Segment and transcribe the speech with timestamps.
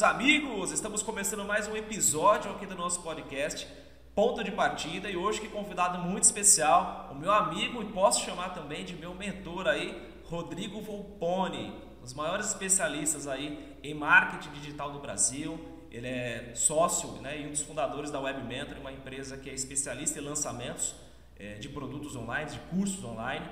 [0.00, 0.72] meus amigos?
[0.72, 3.68] Estamos começando mais um episódio aqui do nosso podcast
[4.14, 8.54] Ponto de Partida e hoje que convidado muito especial, o meu amigo e posso chamar
[8.54, 14.90] também de meu mentor aí, Rodrigo Volpone, um dos maiores especialistas aí em marketing digital
[14.90, 15.60] do Brasil.
[15.90, 19.52] Ele é sócio né, e um dos fundadores da Web Mentor, uma empresa que é
[19.52, 20.94] especialista em lançamentos
[21.38, 23.46] é, de produtos online, de cursos online.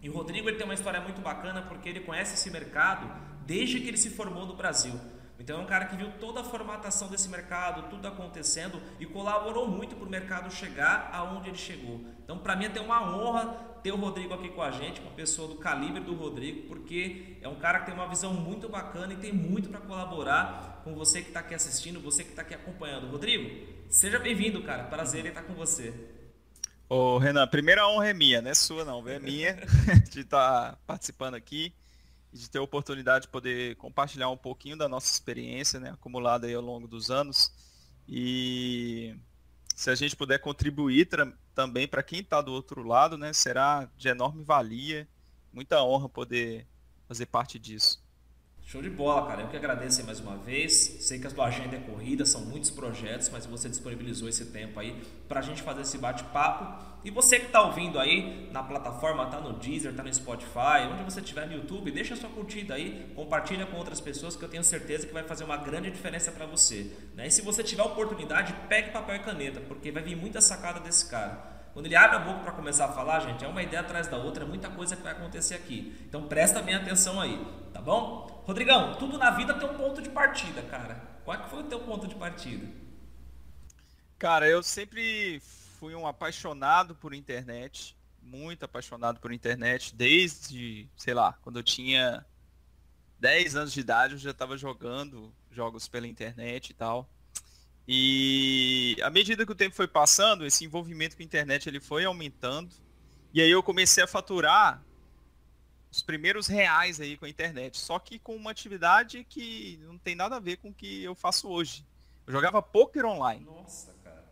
[0.00, 3.10] E o Rodrigo ele tem uma história muito bacana porque ele conhece esse mercado
[3.44, 4.94] desde que ele se formou no Brasil.
[5.38, 9.68] Então é um cara que viu toda a formatação desse mercado, tudo acontecendo e colaborou
[9.68, 12.00] muito para o mercado chegar aonde ele chegou.
[12.24, 13.46] Então para mim é uma honra
[13.82, 17.48] ter o Rodrigo aqui com a gente, uma pessoa do calibre do Rodrigo, porque é
[17.48, 21.22] um cara que tem uma visão muito bacana e tem muito para colaborar com você
[21.22, 23.08] que está aqui assistindo, você que está aqui acompanhando.
[23.08, 24.84] Rodrigo, seja bem-vindo, cara.
[24.84, 25.94] Prazer em estar com você.
[26.88, 29.54] Ô Renan, primeira honra é minha, não é sua não, é minha
[30.10, 31.72] de estar tá participando aqui
[32.38, 36.54] de ter a oportunidade de poder compartilhar um pouquinho da nossa experiência, né, acumulada aí
[36.54, 37.52] ao longo dos anos.
[38.08, 39.14] E
[39.74, 41.08] se a gente puder contribuir
[41.54, 45.08] também para quem está do outro lado, né, será de enorme valia,
[45.52, 46.66] muita honra poder
[47.06, 48.02] fazer parte disso.
[48.68, 49.40] Show de bola, cara.
[49.40, 50.98] Eu que agradeço mais uma vez.
[51.00, 54.78] Sei que a sua agenda é corrida, são muitos projetos, mas você disponibilizou esse tempo
[54.78, 54.94] aí
[55.26, 56.84] para a gente fazer esse bate-papo.
[57.02, 61.02] E você que está ouvindo aí na plataforma, tá no Deezer, tá no Spotify, onde
[61.02, 64.62] você estiver no YouTube, deixa sua curtida aí, compartilha com outras pessoas que eu tenho
[64.62, 66.92] certeza que vai fazer uma grande diferença para você.
[67.14, 67.28] Né?
[67.28, 71.08] E se você tiver oportunidade, pegue papel e caneta, porque vai vir muita sacada desse
[71.08, 71.57] cara.
[71.72, 74.16] Quando ele abre a boca para começar a falar, gente, é uma ideia atrás da
[74.16, 75.96] outra, é muita coisa que vai acontecer aqui.
[76.08, 77.38] Então presta bem atenção aí,
[77.72, 78.42] tá bom?
[78.46, 80.94] Rodrigão, tudo na vida tem um ponto de partida, cara.
[81.24, 82.66] Qual é que foi o teu ponto de partida?
[84.18, 85.40] Cara, eu sempre
[85.78, 92.26] fui um apaixonado por internet, muito apaixonado por internet, desde, sei lá, quando eu tinha
[93.20, 97.08] 10 anos de idade, eu já estava jogando jogos pela internet e tal.
[97.90, 102.04] E à medida que o tempo foi passando, esse envolvimento com a internet ele foi
[102.04, 102.70] aumentando.
[103.32, 104.84] E aí eu comecei a faturar
[105.90, 107.78] os primeiros reais aí com a internet.
[107.78, 111.14] Só que com uma atividade que não tem nada a ver com o que eu
[111.14, 111.82] faço hoje.
[112.26, 113.46] Eu jogava poker online.
[113.46, 114.22] Nossa, cara.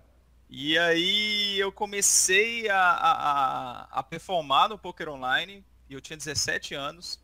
[0.50, 5.64] E aí eu comecei a, a, a performar no poker online.
[5.88, 7.18] E eu tinha 17 anos.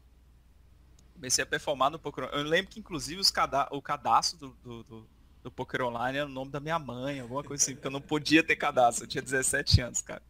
[1.13, 2.43] Comecei a performar no poker online.
[2.43, 5.09] Eu lembro que inclusive os cada, o cadastro do, do, do,
[5.43, 8.01] do poker online era o nome da minha mãe, alguma coisa assim, porque eu não
[8.01, 9.05] podia ter cadastro.
[9.05, 10.23] Eu tinha 17 anos, cara.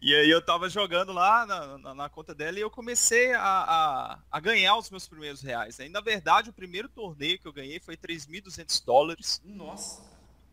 [0.00, 3.42] E aí eu tava jogando lá na, na, na conta dela e eu comecei a,
[3.42, 5.80] a, a, ganhar os meus primeiros reais.
[5.80, 9.42] Aí, na verdade, o primeiro torneio que eu ganhei foi 3.200 dólares.
[9.44, 10.00] Nossa!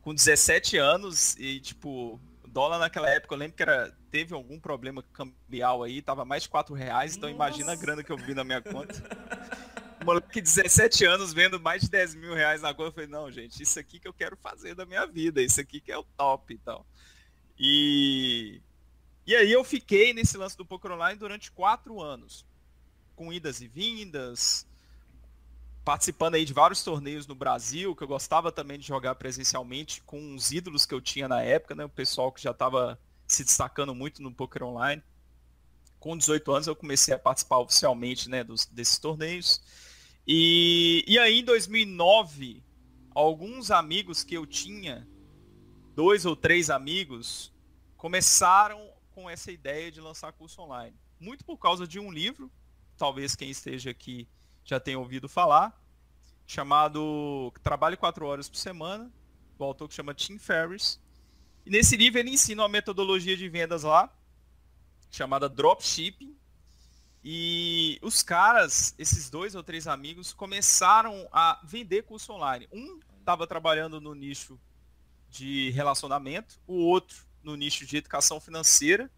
[0.01, 5.03] Com 17 anos e, tipo, dólar naquela época, eu lembro que era, teve algum problema
[5.13, 7.35] cambial aí, tava mais de 4 reais, então Nossa.
[7.35, 8.95] imagina a grana que eu vi na minha conta.
[10.06, 13.62] moleque 17 anos vendo mais de 10 mil reais na conta, eu falei, não, gente,
[13.62, 16.54] isso aqui que eu quero fazer da minha vida, isso aqui que é o top
[16.54, 16.86] e tal.
[17.58, 18.62] E
[19.28, 22.46] e aí eu fiquei nesse lance do poker online durante quatro anos,
[23.16, 24.68] com idas e vindas,
[25.84, 30.36] participando aí de vários torneios no Brasil, que eu gostava também de jogar presencialmente com
[30.36, 31.86] os ídolos que eu tinha na época, né?
[31.86, 35.02] O pessoal que já estava se destacando muito no poker online.
[36.00, 39.60] Com 18 anos eu comecei a participar oficialmente, né, dos, desses torneios.
[40.28, 42.63] E, e aí em 2009,
[43.13, 45.08] alguns amigos que eu tinha,
[45.96, 47.53] dois ou três amigos,
[47.96, 50.96] começaram com essa ideia de lançar curso online?
[51.19, 52.52] Muito por causa de um livro,
[52.97, 54.28] talvez quem esteja aqui
[54.63, 55.80] já tenha ouvido falar,
[56.46, 59.12] chamado Trabalhe 4 Horas por Semana,
[59.57, 61.00] do autor que chama Tim Ferriss.
[61.66, 64.12] E nesse livro ele ensina uma metodologia de vendas lá,
[65.09, 66.36] chamada Dropshipping.
[67.28, 72.68] E os caras, esses dois ou três amigos, começaram a vender curso online.
[72.72, 74.59] Um estava trabalhando no nicho
[75.28, 79.09] de relacionamento, o outro no nicho de educação financeira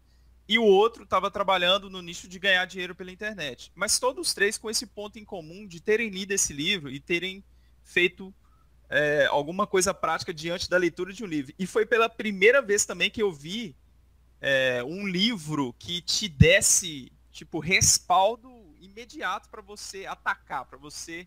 [0.48, 3.70] e o outro estava trabalhando no nicho de ganhar dinheiro pela internet.
[3.74, 6.98] Mas todos os três com esse ponto em comum de terem lido esse livro e
[6.98, 7.44] terem
[7.84, 8.34] feito
[8.88, 11.52] é, alguma coisa prática diante da leitura de um livro.
[11.58, 13.76] E foi pela primeira vez também que eu vi
[14.40, 18.50] é, um livro que te desse tipo respaldo
[18.80, 21.26] imediato para você atacar, para você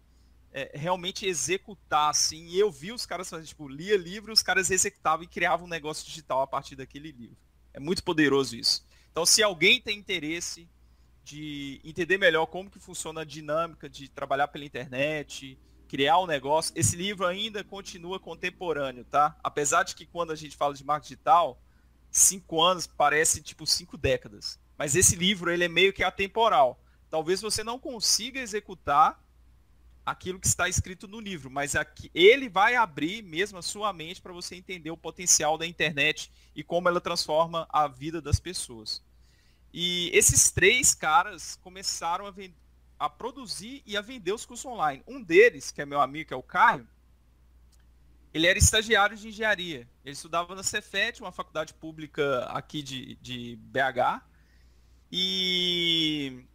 [0.52, 2.48] é, realmente executar, assim.
[2.48, 5.70] E eu vi os caras fazendo, tipo, lia livro, os caras executavam e criavam um
[5.70, 7.38] negócio digital a partir daquele livro.
[7.74, 8.86] É muito poderoso isso.
[9.10, 10.70] Então, se alguém tem interesse
[11.24, 15.58] de entender melhor como que funciona a dinâmica de trabalhar pela internet,
[15.88, 19.38] criar um negócio, esse livro ainda continua contemporâneo, tá?
[19.42, 21.62] Apesar de que quando a gente fala de marketing digital,
[22.10, 24.60] cinco anos parece tipo cinco décadas.
[24.82, 26.84] Mas esse livro ele é meio que atemporal.
[27.08, 29.24] Talvez você não consiga executar
[30.04, 34.20] aquilo que está escrito no livro, mas aqui, ele vai abrir mesmo a sua mente
[34.20, 39.04] para você entender o potencial da internet e como ela transforma a vida das pessoas.
[39.72, 42.34] E esses três caras começaram a,
[42.98, 45.04] a produzir e a vender os cursos online.
[45.08, 46.88] Um deles, que é meu amigo, que é o Caio,
[48.34, 49.88] ele era estagiário de engenharia.
[50.04, 54.31] Ele estudava na Cefet, uma faculdade pública aqui de, de BH.
[55.12, 56.46] E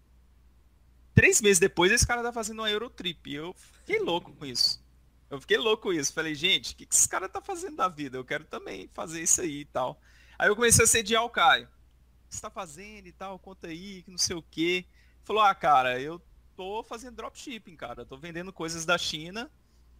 [1.14, 3.30] três meses depois esse cara tá fazendo uma Eurotrip.
[3.30, 4.82] E eu fiquei louco com isso.
[5.28, 6.12] Eu fiquei louco com isso.
[6.12, 8.16] Falei, gente, o que, que esse cara tá fazendo da vida?
[8.16, 10.00] Eu quero também fazer isso aí e tal.
[10.38, 11.66] Aí eu comecei a sediar o Caio.
[11.66, 13.38] O que você tá fazendo e tal?
[13.38, 14.84] Conta aí, que não sei o quê.
[15.24, 16.20] Falou, ah, cara, eu
[16.56, 18.02] tô fazendo dropshipping, cara.
[18.02, 19.50] Eu tô vendendo coisas da China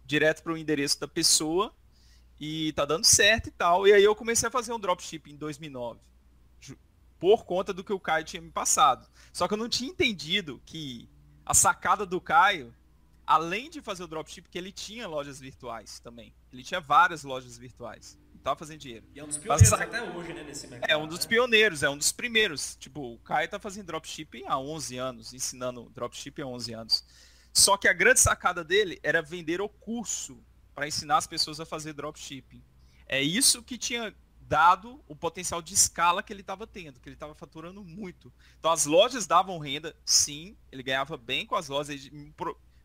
[0.05, 1.75] direto para o endereço da pessoa
[2.39, 3.87] e tá dando certo e tal.
[3.87, 5.99] E aí eu comecei a fazer um dropship em 2009,
[7.19, 9.07] por conta do que o Caio tinha me passado.
[9.33, 11.09] Só que eu não tinha entendido que
[11.45, 12.73] a sacada do Caio,
[13.25, 16.33] além de fazer o dropship, que ele tinha lojas virtuais também.
[16.51, 18.17] Ele tinha várias lojas virtuais.
[18.43, 19.05] Tava fazendo dinheiro.
[19.13, 20.89] E é um dos pioneiros Mas, até hoje, né, nesse mercado.
[20.89, 21.25] É um dos né?
[21.27, 22.77] pioneiros, é um dos primeiros.
[22.77, 27.05] Tipo, o Caio tá fazendo dropshipping há 11 anos, ensinando dropshipping há 11 anos.
[27.51, 30.41] Só que a grande sacada dele era vender o curso
[30.73, 32.63] para ensinar as pessoas a fazer dropshipping.
[33.05, 34.15] É isso que tinha
[34.47, 38.31] dado o potencial de escala que ele estava tendo, que ele estava faturando muito.
[38.59, 42.09] Então as lojas davam renda, sim, ele ganhava bem com as lojas,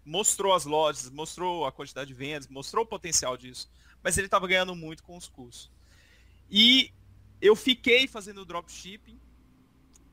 [0.04, 3.70] mostrou as lojas, mostrou a quantidade de vendas, mostrou o potencial disso,
[4.02, 5.70] mas ele estava ganhando muito com os cursos.
[6.50, 6.92] E
[7.40, 9.18] eu fiquei fazendo dropshipping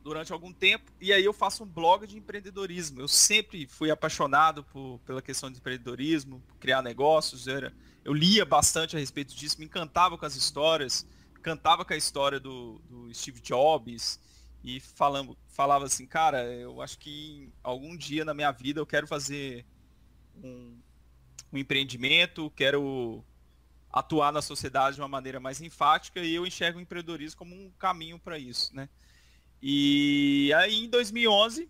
[0.01, 3.01] durante algum tempo e aí eu faço um blog de empreendedorismo.
[3.01, 7.47] Eu sempre fui apaixonado por, pela questão de empreendedorismo, criar negócios.
[7.47, 7.73] Era,
[8.05, 11.05] eu lia bastante a respeito disso, me encantava com as histórias,
[11.41, 14.19] cantava com a história do, do Steve Jobs
[14.63, 19.07] e falando, falava assim, cara, eu acho que algum dia na minha vida eu quero
[19.07, 19.65] fazer
[20.35, 20.77] um,
[21.51, 23.23] um empreendimento, quero
[23.91, 27.71] atuar na sociedade de uma maneira mais enfática e eu enxergo o empreendedorismo como um
[27.71, 28.87] caminho para isso, né?
[29.61, 31.69] E aí em 2011,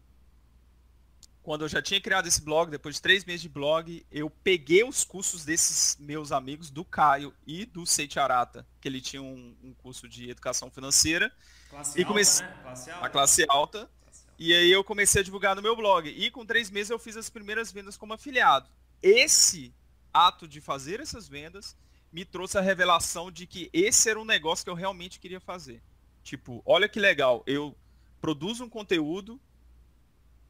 [1.41, 4.83] quando eu já tinha criado esse blog, depois de três meses de blog, eu peguei
[4.83, 9.55] os cursos desses meus amigos, do Caio e do Seiti Arata, que ele tinha um,
[9.63, 11.31] um curso de educação financeira.
[11.69, 12.57] Classe e comecei né?
[12.61, 13.05] classe alta.
[13.05, 13.89] a classe alta.
[14.37, 16.07] E aí eu comecei a divulgar no meu blog.
[16.09, 18.69] E com três meses eu fiz as primeiras vendas como afiliado.
[19.01, 19.73] Esse
[20.13, 21.75] ato de fazer essas vendas
[22.11, 25.81] me trouxe a revelação de que esse era um negócio que eu realmente queria fazer.
[26.23, 27.75] Tipo, olha que legal, eu
[28.21, 29.39] produzo um conteúdo,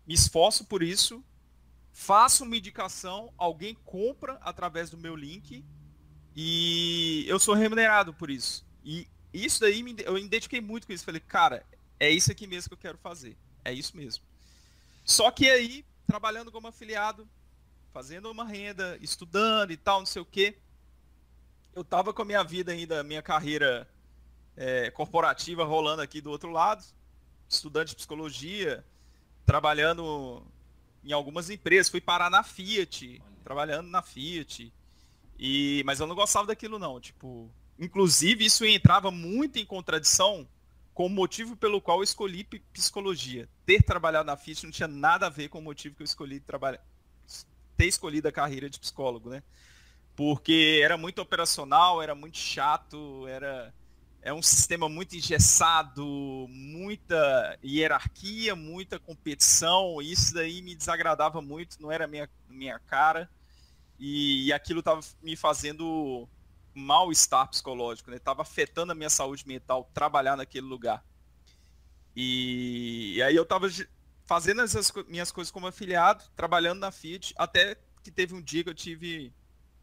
[0.10, 1.24] me esforço por isso,
[1.92, 5.64] faço uma indicação, alguém compra através do meu link
[6.36, 8.66] e eu sou remunerado por isso.
[8.84, 11.06] E isso daí eu me identifiquei muito com isso.
[11.06, 11.64] Falei, cara,
[12.00, 13.38] é isso aqui mesmo que eu quero fazer.
[13.64, 14.24] É isso mesmo.
[15.06, 17.30] Só que aí, trabalhando como afiliado,
[17.94, 20.58] fazendo uma renda, estudando e tal, não sei o quê,
[21.76, 23.88] eu tava com a minha vida ainda, minha carreira
[24.58, 26.84] é, corporativa rolando aqui do outro lado,
[27.48, 28.84] estudante de psicologia,
[29.50, 30.44] trabalhando
[31.04, 34.72] em algumas empresas, fui parar na Fiat, trabalhando na Fiat.
[35.40, 37.50] E mas eu não gostava daquilo não, tipo,
[37.80, 40.48] inclusive isso entrava muito em contradição
[40.94, 43.50] com o motivo pelo qual eu escolhi psicologia.
[43.66, 46.40] Ter trabalhado na Fiat não tinha nada a ver com o motivo que eu escolhi
[46.40, 46.84] trabalhar
[47.76, 49.42] ter escolhido a carreira de psicólogo, né?
[50.16, 53.74] Porque era muito operacional, era muito chato, era
[54.22, 56.06] é um sistema muito engessado,
[56.50, 60.02] muita hierarquia, muita competição.
[60.02, 63.30] Isso daí me desagradava muito, não era minha minha cara.
[63.98, 66.28] E, e aquilo estava me fazendo
[66.74, 68.20] mal-estar psicológico, né?
[68.20, 71.04] Tava afetando a minha saúde mental trabalhar naquele lugar.
[72.16, 73.70] E, e aí eu estava
[74.26, 78.70] fazendo essas minhas coisas como afiliado, trabalhando na Fiat, até que teve um dia que
[78.70, 79.34] eu tive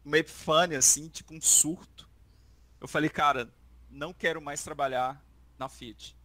[0.05, 2.07] uma epifânia, assim, tipo um surto.
[2.79, 3.51] Eu falei, cara,
[3.89, 5.21] não quero mais trabalhar
[5.57, 6.15] na Fiat.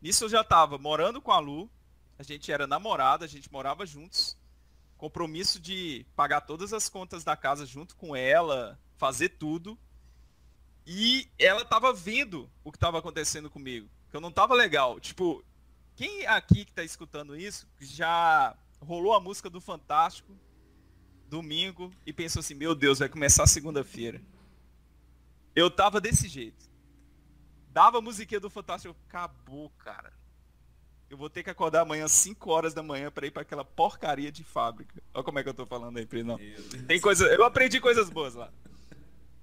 [0.00, 1.70] Nisso eu já estava morando com a Lu,
[2.18, 4.36] a gente era namorada, a gente morava juntos,
[4.96, 9.78] compromisso de pagar todas as contas da casa junto com ela, fazer tudo.
[10.86, 14.98] E ela estava vendo o que estava acontecendo comigo, que eu não estava legal.
[14.98, 15.44] Tipo,
[15.94, 20.34] quem aqui que está escutando isso já rolou a música do Fantástico
[21.28, 24.20] domingo e pensou assim: "Meu Deus, vai começar segunda-feira".
[25.54, 26.69] Eu tava desse jeito
[27.70, 30.12] dava a musiquinha do Fantástico, acabou, cara.
[31.08, 34.30] Eu vou ter que acordar amanhã 5 horas da manhã para ir para aquela porcaria
[34.30, 35.02] de fábrica.
[35.12, 36.38] Olha como é que eu tô falando aí, Pri, não.
[36.86, 38.52] Tem coisa, eu aprendi coisas boas lá.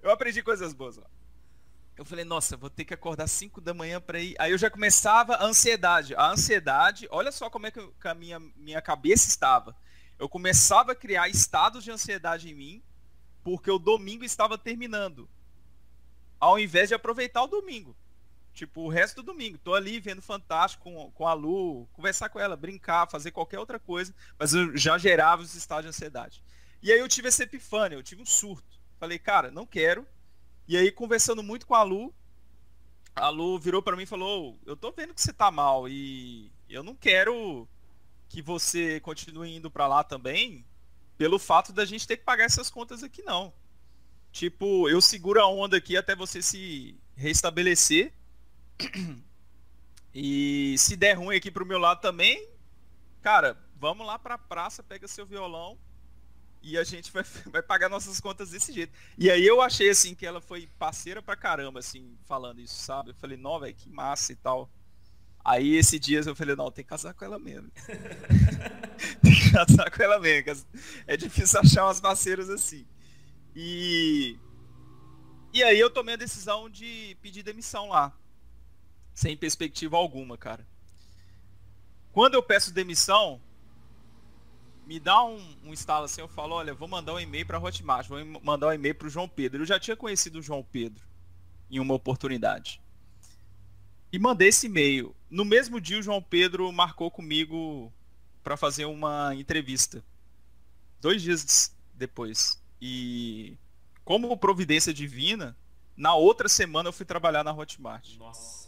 [0.01, 1.05] Eu aprendi coisas boas lá.
[1.97, 4.35] Eu falei, nossa, vou ter que acordar 5 da manhã para ir.
[4.39, 6.15] Aí eu já começava a ansiedade.
[6.15, 9.75] A ansiedade, olha só como é que a minha, minha cabeça estava.
[10.19, 12.83] eu começava a criar estados de ansiedade em mim,
[13.43, 15.27] porque o domingo estava terminando.
[16.39, 17.95] Ao invés de aproveitar o domingo.
[18.57, 19.59] Tipo, o resto do domingo.
[19.59, 23.77] Tô ali vendo Fantástico com, com a Lu, conversar com ela, brincar, fazer qualquer outra
[23.77, 26.41] coisa, mas eu já gerava os estados de ansiedade.
[26.81, 28.79] E aí eu tive essa epifânia, eu tive um surto.
[28.99, 30.07] Falei, cara, não quero.
[30.67, 32.11] E aí, conversando muito com a Lu,
[33.15, 36.51] a Lu virou para mim e falou: Eu tô vendo que você tá mal e
[36.67, 37.67] eu não quero
[38.27, 40.65] que você continue indo para lá também
[41.15, 43.53] pelo fato da gente ter que pagar essas contas aqui, não.
[44.31, 48.16] Tipo, eu seguro a onda aqui até você se restabelecer.
[50.13, 52.49] E se der ruim aqui pro meu lado também,
[53.21, 55.77] cara, vamos lá pra praça, pega seu violão
[56.61, 58.91] e a gente vai, vai pagar nossas contas desse jeito.
[59.17, 63.11] E aí eu achei assim que ela foi parceira pra caramba, assim, falando isso, sabe?
[63.11, 64.69] Eu falei, não, velho, que massa e tal.
[65.45, 67.71] Aí esse dias eu falei, não, tem que casar com ela mesmo.
[69.21, 70.65] tem que casar com ela mesmo.
[71.05, 72.85] É difícil achar umas parceiras assim.
[73.55, 74.37] E.
[75.53, 78.13] E aí eu tomei a decisão de pedir demissão lá.
[79.17, 80.63] Sem perspectiva alguma, cara.
[82.13, 83.41] Quando eu peço demissão,
[84.85, 88.23] me dá um, um assim, eu falo, olha, vou mandar um e-mail para Hotmart, vou
[88.43, 89.63] mandar um e-mail para o João Pedro.
[89.63, 91.03] Eu já tinha conhecido o João Pedro
[91.67, 92.79] em uma oportunidade.
[94.13, 95.15] E mandei esse e-mail.
[95.31, 97.91] No mesmo dia, o João Pedro marcou comigo
[98.43, 100.05] para fazer uma entrevista.
[101.01, 102.61] Dois dias depois.
[102.79, 103.57] E
[104.05, 105.57] como providência divina,
[105.95, 108.15] na outra semana eu fui trabalhar na Hotmart.
[108.17, 108.66] Nossa.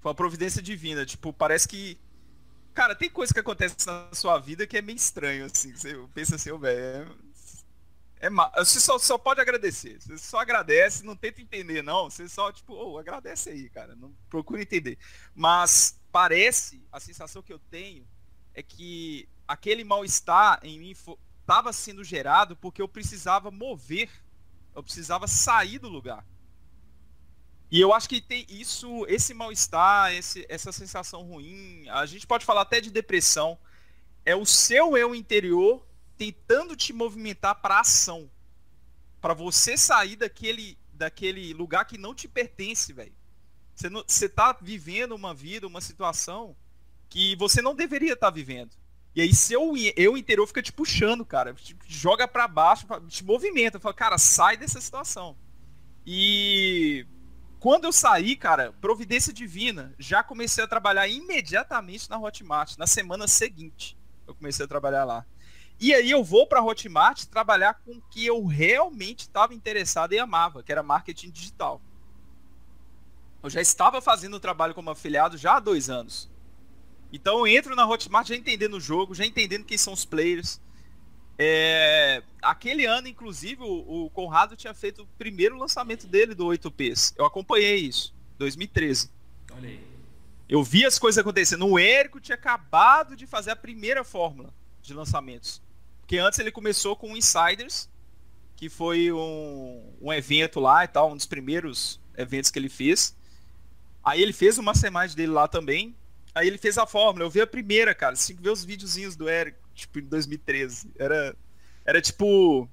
[0.00, 1.04] Foi uma providência divina.
[1.04, 1.98] Tipo, parece que
[2.78, 5.74] Cara, tem coisa que acontece na sua vida que é meio estranho, assim.
[5.74, 7.10] Você pensa assim, velho,
[8.20, 8.52] é, é mal.
[8.56, 10.00] Você só, só pode agradecer.
[10.00, 12.08] Você só agradece, não tenta entender, não.
[12.08, 13.96] Você só, tipo, oh, agradece aí, cara.
[13.96, 14.96] Não procura entender.
[15.34, 18.06] Mas parece, a sensação que eu tenho
[18.54, 20.94] é que aquele mal-estar em mim
[21.40, 24.08] estava sendo gerado porque eu precisava mover,
[24.72, 26.24] eu precisava sair do lugar.
[27.70, 30.10] E eu acho que tem isso, esse mal-estar,
[30.48, 33.58] essa sensação ruim, a gente pode falar até de depressão,
[34.24, 38.30] é o seu eu interior tentando te movimentar para ação.
[39.20, 43.12] Para você sair daquele, daquele lugar que não te pertence, velho.
[43.74, 46.56] Você, você tá vivendo uma vida, uma situação
[47.08, 48.70] que você não deveria estar tá vivendo.
[49.14, 51.54] E aí seu eu interior fica te puxando, cara.
[51.54, 53.80] Te joga para baixo, te movimenta.
[53.80, 55.36] Fala, cara, sai dessa situação.
[56.06, 57.06] E
[57.60, 63.26] quando eu saí, cara, providência divina, já comecei a trabalhar imediatamente na Hotmart, na semana
[63.26, 63.98] seguinte.
[64.26, 65.26] Eu comecei a trabalhar lá.
[65.80, 70.12] E aí eu vou para a Hotmart trabalhar com o que eu realmente estava interessado
[70.12, 71.80] e amava, que era marketing digital.
[73.42, 76.30] Eu já estava fazendo o trabalho como afiliado já há dois anos.
[77.12, 80.60] Então eu entro na Hotmart já entendendo o jogo, já entendendo quem são os players,
[81.38, 87.14] é, aquele ano, inclusive, o, o, Conrado tinha feito o primeiro lançamento dele do 8Ps.
[87.16, 89.08] Eu acompanhei isso, 2013.
[89.52, 89.80] Olha aí.
[90.48, 91.64] Eu vi as coisas acontecendo.
[91.66, 94.52] O Érico tinha acabado de fazer a primeira fórmula
[94.82, 95.62] de lançamentos.
[96.00, 97.88] Porque antes ele começou com o Insiders,
[98.56, 103.14] que foi um, um evento lá e tal, um dos primeiros eventos que ele fez.
[104.02, 105.94] Aí ele fez uma semana dele lá também.
[106.34, 107.26] Aí ele fez a fórmula.
[107.26, 108.16] Eu vi a primeira, cara.
[108.16, 110.90] Você tem que ver os videozinhos do Érico tipo, em 2013.
[110.98, 111.36] Era,
[111.84, 112.68] era tipo,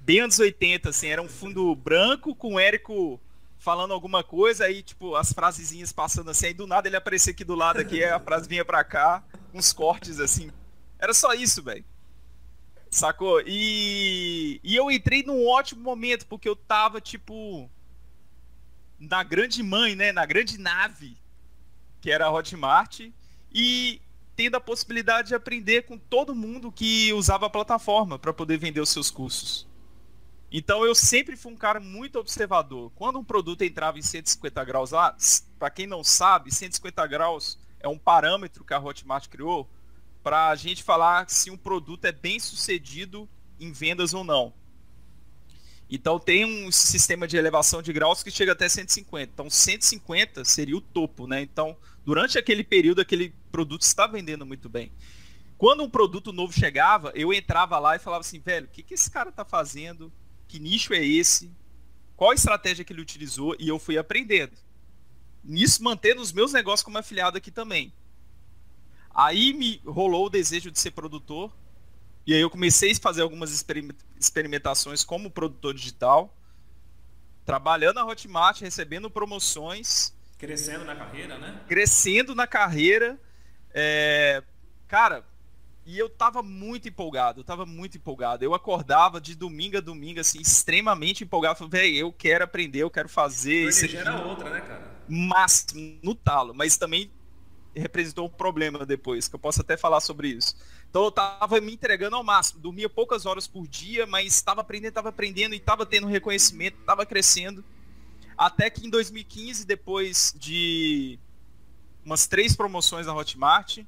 [0.00, 3.20] bem anos 80, assim, era um fundo branco com o Érico
[3.58, 7.44] falando alguma coisa, aí, tipo, as frasezinhas passando assim, aí do nada ele aparecia aqui
[7.44, 9.22] do lado, aqui, a frase vinha pra cá,
[9.54, 10.50] uns cortes, assim.
[10.98, 11.84] Era só isso, velho.
[12.90, 13.40] Sacou?
[13.46, 17.70] E, e eu entrei num ótimo momento, porque eu tava, tipo,
[18.98, 20.12] na grande mãe, né?
[20.12, 21.16] Na grande nave,
[22.00, 23.00] que era a Hotmart.
[23.52, 24.00] E
[24.42, 28.80] tendo a possibilidade de aprender com todo mundo que usava a plataforma para poder vender
[28.80, 29.68] os seus cursos.
[30.50, 32.90] Então eu sempre fui um cara muito observador.
[32.96, 35.16] Quando um produto entrava em 150 graus lá,
[35.60, 39.70] para quem não sabe, 150 graus é um parâmetro que a Hotmart criou
[40.24, 43.28] para a gente falar se um produto é bem sucedido
[43.60, 44.52] em vendas ou não.
[45.88, 49.30] Então tem um sistema de elevação de graus que chega até 150.
[49.32, 51.42] Então 150 seria o topo, né?
[51.42, 54.92] Então durante aquele período aquele produto está vendendo muito bem.
[55.56, 58.94] Quando um produto novo chegava, eu entrava lá e falava assim, velho, o que, que
[58.94, 60.12] esse cara está fazendo?
[60.48, 61.52] Que nicho é esse?
[62.16, 63.54] Qual a estratégia que ele utilizou?
[63.58, 64.56] E eu fui aprendendo.
[65.44, 67.92] Nisso, mantendo os meus negócios como afiliado aqui também.
[69.14, 71.52] Aí me rolou o desejo de ser produtor.
[72.26, 73.64] E aí eu comecei a fazer algumas
[74.18, 76.36] experimentações como produtor digital.
[77.44, 80.14] Trabalhando na Hotmart, recebendo promoções.
[80.42, 81.60] Crescendo na carreira, né?
[81.68, 83.16] Crescendo na carreira.
[83.72, 84.42] É,
[84.88, 85.24] cara,
[85.84, 88.44] E eu tava muito empolgado, eu tava muito empolgado.
[88.44, 91.58] Eu acordava de domingo a domingo, assim, extremamente empolgado.
[91.58, 93.68] Falei, velho, eu quero aprender, eu quero fazer.
[93.68, 93.96] isso aqui.
[93.96, 94.92] era outra, né, cara?
[95.08, 96.54] Máximo, no talo.
[96.54, 97.10] Mas também
[97.74, 100.54] representou um problema depois, que eu posso até falar sobre isso.
[100.90, 104.90] Então eu tava me entregando ao máximo, dormia poucas horas por dia, mas estava aprendendo,
[104.90, 107.64] estava aprendendo e estava tendo reconhecimento, estava crescendo.
[108.42, 111.16] Até que em 2015, depois de
[112.04, 113.78] umas três promoções na Hotmart,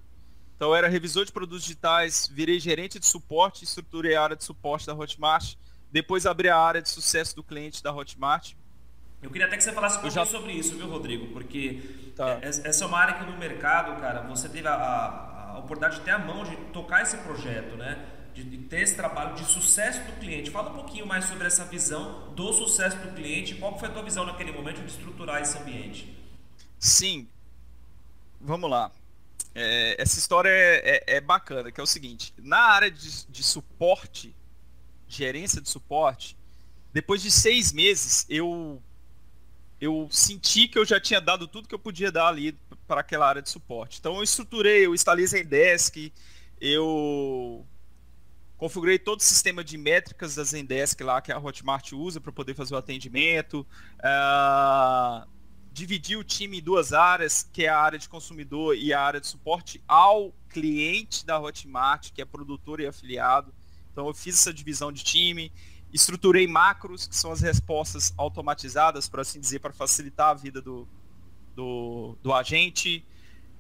[0.55, 4.45] então eu era revisor de produtos digitais, virei gerente de suporte, estruturei a área de
[4.45, 5.57] suporte da Hotmart,
[5.91, 8.53] depois abri a área de sucesso do cliente da Hotmart.
[9.21, 10.31] Eu queria até que você falasse um pouquinho já...
[10.31, 11.33] sobre isso, viu, Rodrigo?
[11.33, 12.39] Porque tá.
[12.41, 16.13] essa é uma área que no mercado, cara, você teve a, a, oportunidade de ter
[16.13, 18.07] a mão de tocar esse projeto, né?
[18.35, 20.51] De, de, ter esse trabalho de sucesso do cliente.
[20.51, 23.55] Fala um pouquinho mais sobre essa visão do sucesso do cliente.
[23.55, 26.13] Qual foi a tua visão naquele momento de estruturar esse ambiente?
[26.79, 27.29] Sim.
[28.41, 28.91] Vamos lá.
[29.55, 33.43] É, essa história é, é, é, bacana, que é o seguinte: na área de, de,
[33.45, 34.35] suporte,
[35.07, 36.37] gerência de suporte,
[36.93, 38.83] depois de seis meses, eu
[39.81, 43.29] eu senti que eu já tinha dado tudo que eu podia dar ali para aquela
[43.29, 43.99] área de suporte.
[44.01, 46.13] Então eu estruturei, eu instalei Zendesk,
[46.61, 47.65] eu
[48.57, 52.55] configurei todo o sistema de métricas da Zendesk lá que a Hotmart usa para poder
[52.55, 53.67] fazer o atendimento.
[53.99, 55.29] Uh,
[55.75, 59.21] dividir o time em duas áreas, que é a área de consumidor e a área
[59.21, 63.53] de suporte ao cliente da Hotmart, que é produtor e afiliado.
[63.91, 65.53] Então eu fiz essa divisão de time,
[65.93, 70.89] estruturei macros, que são as respostas automatizadas, por assim dizer, para facilitar a vida do,
[71.57, 73.05] do, do agente.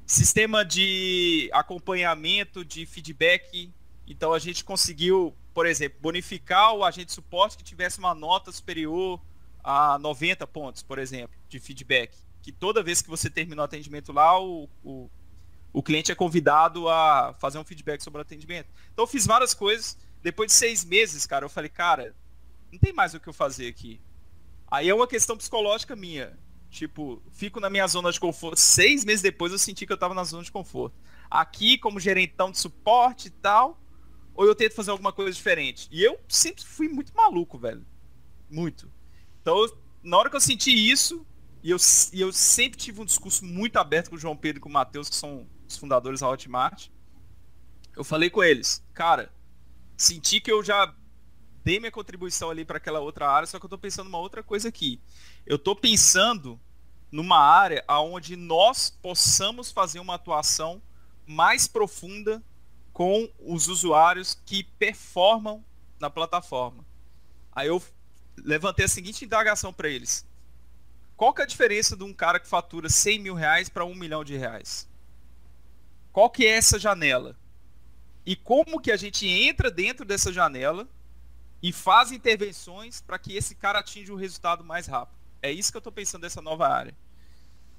[0.07, 3.73] Sistema de acompanhamento, de feedback.
[4.07, 8.53] Então a gente conseguiu, por exemplo, bonificar o agente de suporte que tivesse uma nota
[8.53, 9.21] superior
[9.63, 12.17] a 90 pontos, por exemplo, de feedback.
[12.43, 15.11] Que toda vez que você termina o atendimento lá, o, o,
[15.73, 18.69] o cliente é convidado a fazer um feedback sobre o atendimento.
[18.93, 19.97] Então eu fiz várias coisas.
[20.23, 22.15] Depois de seis meses, cara, eu falei, cara,
[22.71, 24.01] não tem mais o que eu fazer aqui.
[24.71, 26.38] Aí é uma questão psicológica minha.
[26.69, 28.59] Tipo, fico na minha zona de conforto.
[28.59, 30.97] Seis meses depois eu senti que eu tava na zona de conforto.
[31.31, 33.81] Aqui, como gerentão de suporte e tal,
[34.35, 35.88] ou eu tento fazer alguma coisa diferente.
[35.90, 37.87] E eu sempre fui muito maluco, velho.
[38.51, 38.90] Muito.
[39.40, 39.57] Então,
[40.03, 41.25] na hora que eu senti isso,
[41.62, 41.79] e eu,
[42.12, 44.73] e eu sempre tive um discurso muito aberto com o João Pedro e com o
[44.73, 46.88] Matheus, que são os fundadores da Hotmart,
[47.97, 49.33] eu falei com eles, cara,
[49.97, 50.94] senti que eu já
[51.62, 54.42] dei minha contribuição ali para aquela outra área, só que eu estou pensando uma outra
[54.42, 55.01] coisa aqui.
[55.47, 56.61] Eu estou pensando
[57.11, 60.83] numa área onde nós possamos fazer uma atuação
[61.27, 62.42] mais profunda
[62.94, 65.62] com os usuários que performam
[65.98, 66.87] na plataforma.
[67.52, 67.83] Aí eu
[68.38, 70.24] levantei a seguinte indagação para eles.
[71.16, 73.96] Qual que é a diferença de um cara que fatura 100 mil reais para um
[73.96, 74.88] milhão de reais?
[76.12, 77.37] Qual que é essa janela?
[78.24, 80.88] E como que a gente entra dentro dessa janela
[81.61, 85.18] e faz intervenções para que esse cara atinja o um resultado mais rápido?
[85.42, 86.96] É isso que eu estou pensando dessa nova área.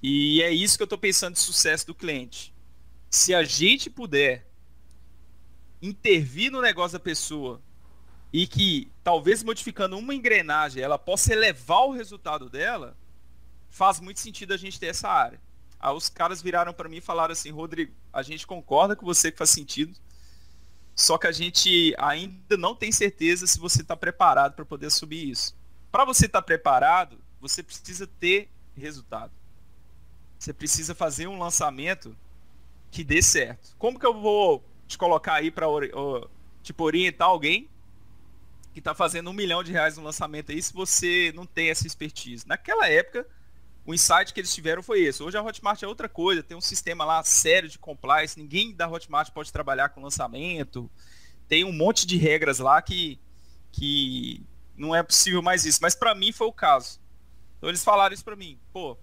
[0.04, 2.54] E é isso que eu estou pensando de sucesso do cliente.
[3.10, 4.46] Se a gente puder
[5.86, 7.62] intervir no negócio da pessoa
[8.34, 12.98] e que talvez modificando uma engrenagem ela possa elevar o resultado dela,
[13.70, 15.40] faz muito sentido a gente ter essa área.
[15.80, 19.32] Aí os caras viraram para mim e falaram assim, Rodrigo, a gente concorda com você
[19.32, 19.96] que faz sentido,
[20.96, 25.30] só que a gente ainda não tem certeza se você está preparado para poder subir
[25.30, 25.56] isso.
[25.92, 29.32] Para você estar tá preparado, você precisa ter resultado.
[30.40, 32.18] Você precisa fazer um lançamento
[32.92, 33.76] que dê certo.
[33.78, 35.68] Como que eu vou te colocar aí para
[36.62, 37.70] tipo, orientar alguém
[38.74, 41.88] que está fazendo um milhão de reais no lançamento aí se você não tem essa
[41.88, 42.48] expertise.
[42.48, 43.26] Naquela época,
[43.86, 45.24] o insight que eles tiveram foi esse.
[45.24, 48.88] Hoje a Hotmart é outra coisa, tem um sistema lá sério de compliance, ninguém da
[48.88, 50.90] Hotmart pode trabalhar com lançamento,
[51.48, 53.20] tem um monte de regras lá que,
[53.72, 54.44] que
[54.76, 55.80] não é possível mais isso.
[55.82, 57.00] Mas para mim foi o caso.
[57.58, 58.98] Então eles falaram isso para mim, pô,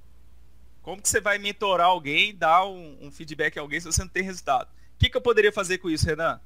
[0.82, 4.08] como que você vai mentorar alguém, dar um, um, feedback a alguém se você não
[4.08, 4.68] tem resultado?
[5.02, 6.40] Que, que eu poderia fazer com isso, Renan?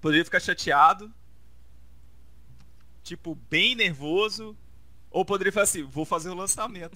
[0.00, 1.12] Poderia ficar chateado,
[3.02, 4.56] tipo, bem nervoso,
[5.10, 6.94] ou poderia falar assim, vou fazer o lançamento.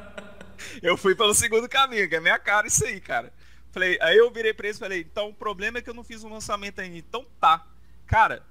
[0.82, 3.34] eu fui pelo segundo caminho, que é minha cara isso aí, cara.
[3.70, 6.24] Falei, aí eu virei pra e falei, então o problema é que eu não fiz
[6.24, 6.96] um lançamento ainda.
[6.96, 7.68] Então tá.
[8.06, 8.42] Cara,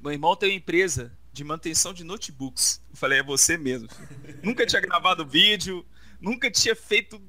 [0.00, 2.80] meu irmão tem uma empresa de manutenção de notebooks.
[2.88, 3.90] Eu falei, é você mesmo.
[4.42, 5.84] Nunca tinha gravado vídeo,
[6.18, 7.20] nunca tinha feito,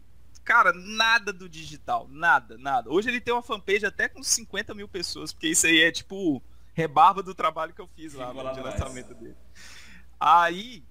[0.44, 2.08] cara, nada do digital.
[2.10, 2.92] Nada, nada.
[2.92, 6.42] Hoje ele tem uma fanpage até com 50 mil pessoas, porque isso aí é tipo
[6.74, 9.38] rebarba do trabalho que eu fiz lá, no lançamento dele.
[10.20, 10.84] Aí,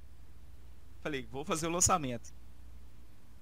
[1.01, 2.33] falei, vou fazer o lançamento.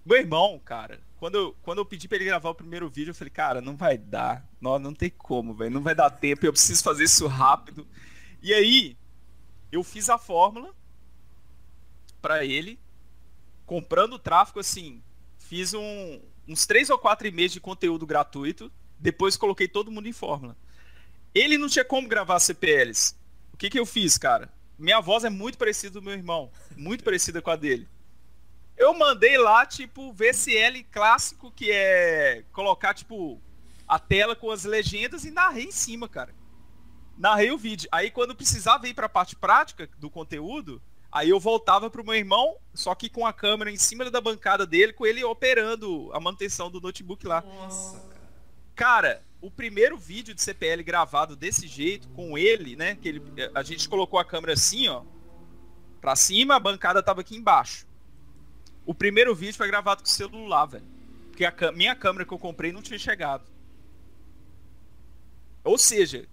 [0.05, 3.15] Meu irmão, cara, quando eu, quando eu pedi pra ele gravar o primeiro vídeo, eu
[3.15, 4.49] falei, cara, não vai dar.
[4.61, 5.71] Não, não tem como, velho.
[5.71, 7.87] Não vai dar tempo, eu preciso fazer isso rápido.
[8.43, 8.97] E aí,
[9.71, 10.75] eu fiz a fórmula
[12.23, 12.79] para ele,
[13.67, 15.03] comprando o tráfego, assim,
[15.51, 20.13] fiz um, uns três ou quatro meses de conteúdo gratuito, depois coloquei todo mundo em
[20.13, 20.57] fórmula.
[21.35, 23.17] Ele não tinha como gravar CPLs.
[23.53, 24.49] O que, que eu fiz, cara?
[24.79, 27.89] Minha voz é muito parecida do meu irmão, muito parecida com a dele.
[28.77, 33.43] Eu mandei lá, tipo, VCL clássico, que é colocar, tipo,
[33.89, 36.33] a tela com as legendas e narrei em cima, cara.
[37.19, 37.89] Narrei o vídeo.
[37.91, 42.15] Aí quando precisava ir para a parte prática do conteúdo, aí eu voltava pro meu
[42.15, 46.21] irmão, só que com a câmera em cima da bancada dele, com ele operando a
[46.21, 47.43] manutenção do notebook lá.
[47.43, 48.21] Nossa, cara.
[48.75, 52.95] Cara, o primeiro vídeo de CPL gravado desse jeito, com ele, né?
[52.95, 53.23] Que ele,
[53.55, 55.03] a gente colocou a câmera assim, ó.
[56.01, 57.87] Pra cima, a bancada tava aqui embaixo.
[58.85, 60.85] O primeiro vídeo foi gravado com celular, velho.
[61.31, 63.45] Porque a minha câmera que eu comprei não tinha chegado.
[65.65, 66.27] Ou seja,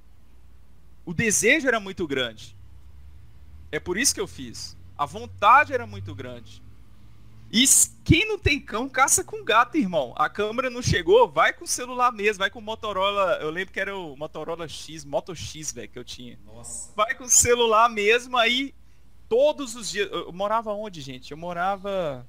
[1.06, 2.57] o desejo era muito grande.
[3.78, 4.76] É por isso que eu fiz.
[4.98, 6.64] A vontade era muito grande.
[7.52, 7.64] E
[8.04, 10.16] quem não tem cão, caça com gato, irmão.
[10.18, 13.38] A câmera não chegou, vai com o celular mesmo, vai com o Motorola.
[13.40, 16.40] Eu lembro que era o Motorola X, Moto X, velho, que eu tinha.
[16.44, 16.92] Nossa.
[16.96, 18.74] Vai com o celular mesmo, aí
[19.30, 20.10] todos os dias.
[20.12, 21.30] Eu morava onde, gente?
[21.30, 22.28] Eu morava.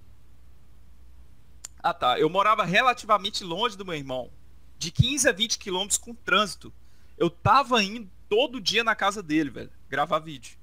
[1.83, 2.19] Ah tá.
[2.19, 4.31] Eu morava relativamente longe do meu irmão.
[4.77, 6.71] De 15 a 20 quilômetros com trânsito.
[7.17, 10.58] Eu tava indo todo dia na casa dele, velho, gravar vídeo.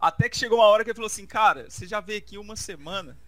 [0.00, 2.56] Até que chegou uma hora que ele falou assim, cara, você já veio aqui uma
[2.56, 3.18] semana.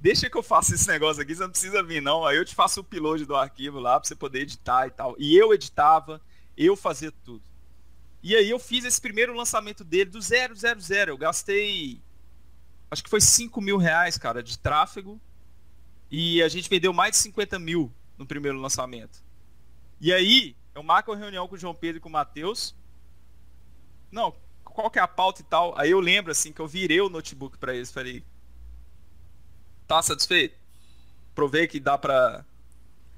[0.00, 2.26] Deixa que eu faça esse negócio aqui, você não precisa vir, não.
[2.26, 5.14] Aí eu te faço o upload do arquivo lá pra você poder editar e tal.
[5.18, 6.20] E eu editava,
[6.56, 7.42] eu fazia tudo.
[8.22, 10.54] E aí eu fiz esse primeiro lançamento dele do 000.
[11.06, 12.02] Eu gastei.
[12.90, 15.20] Acho que foi 5 mil reais, cara, de tráfego.
[16.10, 19.22] E a gente vendeu mais de 50 mil no primeiro lançamento.
[20.00, 22.74] E aí, eu marco uma reunião com o João Pedro e com o Matheus.
[24.10, 24.34] Não,
[24.70, 25.78] qual que é a pauta e tal?
[25.78, 27.92] Aí eu lembro, assim, que eu virei o notebook para eles.
[27.92, 28.24] Falei,
[29.86, 30.56] tá satisfeito?
[31.34, 32.44] Provei que dá pra,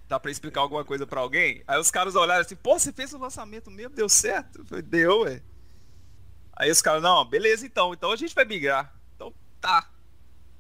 [0.09, 1.63] dá pra explicar alguma coisa para alguém?
[1.67, 3.95] Aí os caras olharam assim, pô, você fez o lançamento mesmo?
[3.95, 4.61] Deu certo?
[4.61, 5.43] Eu falei, deu, ué.
[6.55, 8.95] Aí os caras, não, beleza então, então a gente vai migrar.
[9.15, 9.91] Então tá.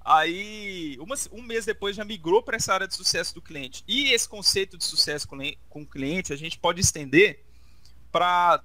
[0.05, 3.85] Aí, uma, um mês depois já migrou para essa área de sucesso do cliente.
[3.87, 7.45] E esse conceito de sucesso com, com o cliente a gente pode estender
[8.11, 8.65] para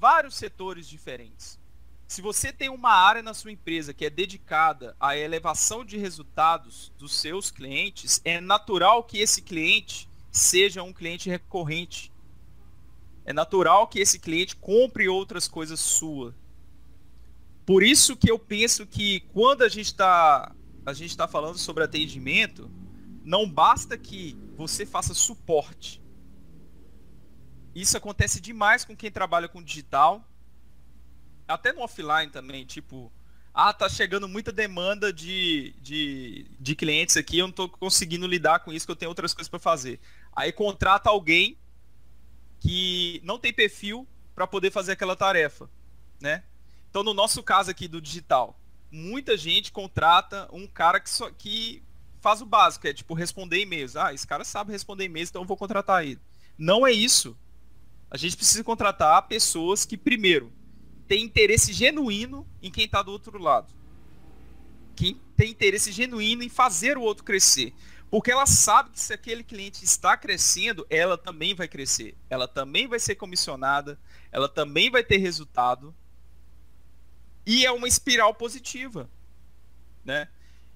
[0.00, 1.60] vários setores diferentes.
[2.08, 6.90] Se você tem uma área na sua empresa que é dedicada à elevação de resultados
[6.98, 12.10] dos seus clientes, é natural que esse cliente seja um cliente recorrente.
[13.26, 16.34] É natural que esse cliente compre outras coisas sua.
[17.66, 20.50] Por isso que eu penso que quando a gente está
[20.86, 22.70] a gente está falando sobre atendimento,
[23.22, 26.00] não basta que você faça suporte.
[27.74, 30.24] Isso acontece demais com quem trabalha com digital,
[31.46, 33.12] até no offline também, tipo,
[33.52, 38.60] ah, tá chegando muita demanda de, de, de clientes aqui, eu não tô conseguindo lidar
[38.60, 40.00] com isso, que eu tenho outras coisas para fazer.
[40.32, 41.58] Aí contrata alguém
[42.60, 45.68] que não tem perfil para poder fazer aquela tarefa,
[46.20, 46.44] né?
[46.88, 48.58] Então, no nosso caso aqui do digital,
[48.90, 51.82] muita gente contrata um cara que, só, que
[52.20, 53.96] faz o básico, é tipo responder e-mails.
[53.96, 56.20] Ah, esse cara sabe responder e-mails, então eu vou contratar ele.
[56.58, 57.36] Não é isso.
[58.10, 60.52] A gente precisa contratar pessoas que, primeiro,
[61.06, 63.72] têm interesse genuíno em quem está do outro lado.
[64.96, 67.72] Quem tem interesse genuíno em fazer o outro crescer.
[68.10, 72.16] Porque ela sabe que se aquele cliente está crescendo, ela também vai crescer.
[72.28, 73.98] Ela também vai ser comissionada,
[74.32, 75.94] ela também vai ter resultado.
[77.46, 79.08] E é uma espiral positiva,
[80.04, 80.28] né?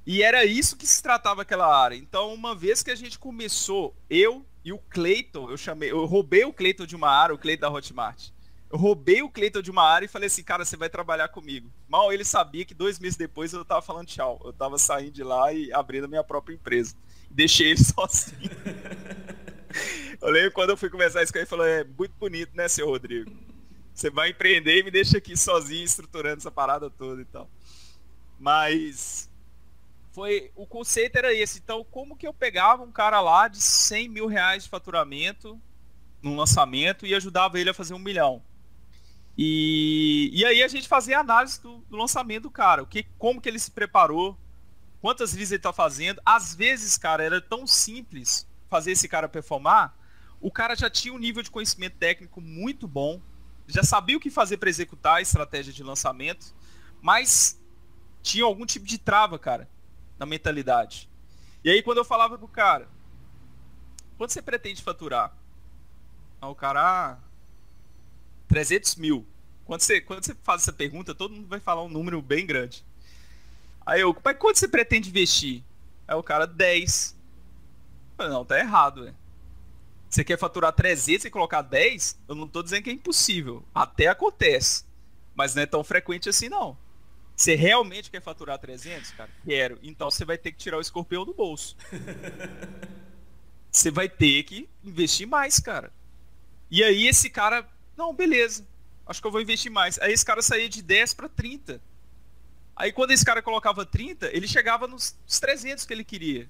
[0.07, 1.97] E era isso que se tratava aquela área.
[1.97, 6.45] Então, uma vez que a gente começou, eu e o Cleiton, eu chamei, eu roubei
[6.45, 8.31] o Cleiton de uma área, o Cleiton da Hotmart.
[8.73, 11.71] Eu roubei o Cleiton de uma área e falei assim, cara, você vai trabalhar comigo.
[11.87, 14.41] Mal ele sabia que dois meses depois eu tava falando tchau.
[14.45, 16.97] Eu tava saindo de lá e abrindo a minha própria empresa.
[17.31, 18.51] Deixei ele sozinho.
[20.21, 22.67] eu lembro quando eu fui conversar isso com ele, ele falou, é muito bonito, né,
[22.67, 23.31] seu Rodrigo?
[23.95, 27.49] Você vai empreender e me deixa aqui sozinho estruturando essa parada toda e tal.
[28.41, 29.31] Mas
[30.15, 31.59] foi o conceito era esse.
[31.59, 35.61] Então, como que eu pegava um cara lá de 100 mil reais de faturamento
[36.23, 38.41] no lançamento e ajudava ele a fazer um milhão?
[39.37, 43.41] E, e aí a gente fazia análise do, do lançamento do cara, o que, como
[43.41, 44.39] que ele se preparou,
[45.01, 46.23] quantas vezes ele está fazendo.
[46.25, 49.99] Às vezes, cara, era tão simples fazer esse cara performar.
[50.41, 53.21] O cara já tinha um nível de conhecimento técnico muito bom,
[53.67, 56.55] já sabia o que fazer para executar a estratégia de lançamento,
[57.03, 57.61] mas
[58.23, 59.74] tinha algum tipo de trava, cara
[60.19, 61.09] na mentalidade.
[61.63, 62.89] E aí quando eu falava pro cara,
[64.17, 65.33] quanto você pretende faturar?
[66.41, 66.81] Aí o cara,
[67.13, 67.19] ah,
[68.49, 69.27] 300 mil.
[69.65, 72.85] Quando você, quando você faz essa pergunta, todo mundo vai falar um número bem grande.
[73.87, 75.63] Aí eu, mas quanto você pretende investir?
[76.07, 77.17] Aí o cara, 10.
[78.17, 79.17] falei, não, tá errado, velho.
[80.09, 82.21] Você quer faturar 300 e colocar 10?
[82.29, 83.65] Eu não tô dizendo que é impossível.
[83.75, 84.85] Até acontece.
[85.35, 86.77] Mas não é tão frequente assim, não.
[87.37, 89.31] Você realmente quer faturar 300, cara?
[89.45, 89.79] Quero.
[89.83, 91.77] Então você vai ter que tirar o escorpião do bolso.
[93.71, 95.93] você vai ter que investir mais, cara.
[96.71, 98.67] E aí esse cara, não, beleza.
[99.07, 99.99] Acho que eu vou investir mais.
[99.99, 101.81] Aí esse cara saía de 10 para 30.
[102.77, 106.49] Aí quando esse cara colocava 30, ele chegava nos 300 que ele queria.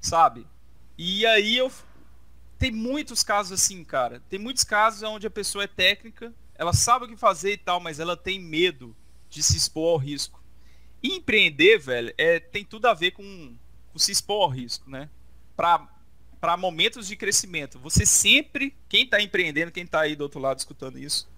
[0.00, 0.46] Sabe?
[0.96, 1.70] E aí eu
[2.58, 4.22] tem muitos casos assim, cara.
[4.28, 7.80] Tem muitos casos onde a pessoa é técnica, ela sabe o que fazer e tal,
[7.80, 8.94] mas ela tem medo
[9.30, 10.42] de se expor ao risco.
[11.02, 13.56] E empreender, velho, é, tem tudo a ver com,
[13.92, 15.08] com se expor ao risco, né?
[15.56, 17.78] Para momentos de crescimento.
[17.78, 21.28] Você sempre, quem está empreendendo, quem está aí do outro lado escutando isso,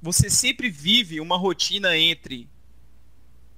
[0.00, 2.48] você sempre vive uma rotina entre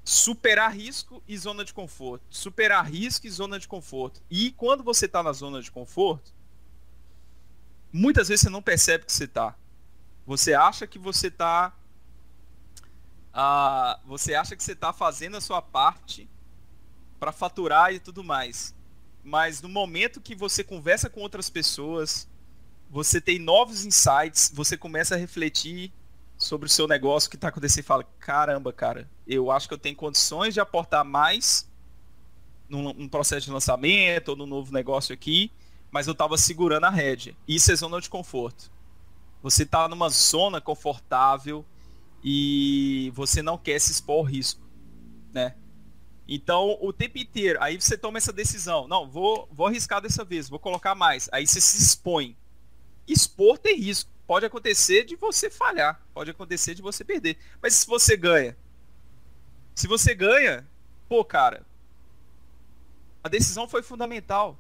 [0.04, 2.26] superar risco e zona de conforto.
[2.28, 4.20] Superar risco e zona de conforto.
[4.30, 6.34] E quando você está na zona de conforto,
[7.90, 9.56] muitas vezes você não percebe que você está.
[10.26, 11.74] Você acha que você está.
[13.34, 16.28] Ah, você acha que você está fazendo a sua parte
[17.18, 18.72] para faturar e tudo mais.
[19.24, 22.28] Mas no momento que você conversa com outras pessoas,
[22.88, 25.92] você tem novos insights, você começa a refletir
[26.38, 29.78] sobre o seu negócio que está acontecendo e fala: caramba, cara, eu acho que eu
[29.78, 31.68] tenho condições de aportar mais
[32.68, 35.50] num, num processo de lançamento ou no novo negócio aqui,
[35.90, 37.34] mas eu estava segurando a rédea.
[37.48, 38.70] Isso é zona de conforto.
[39.42, 41.64] Você está numa zona confortável
[42.24, 44.62] e você não quer se expor ao risco,
[45.32, 45.54] né?
[46.26, 48.88] Então, o tempo inteiro, aí você toma essa decisão.
[48.88, 51.28] Não, vou, vou arriscar dessa vez, vou colocar mais.
[51.30, 52.34] Aí você se expõe.
[53.06, 57.38] Expor tem risco pode acontecer de você falhar, pode acontecer de você perder.
[57.62, 58.56] Mas se você ganha,
[59.74, 60.66] se você ganha,
[61.08, 61.66] pô, cara,
[63.22, 64.58] a decisão foi fundamental.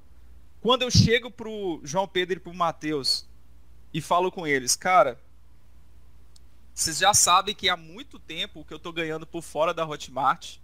[0.60, 3.28] Quando eu chego pro João Pedro e pro Matheus
[3.92, 5.18] e falo com eles, cara,
[6.74, 9.86] vocês já sabem que há muito tempo o que eu tô ganhando por fora da
[9.86, 10.56] Hotmart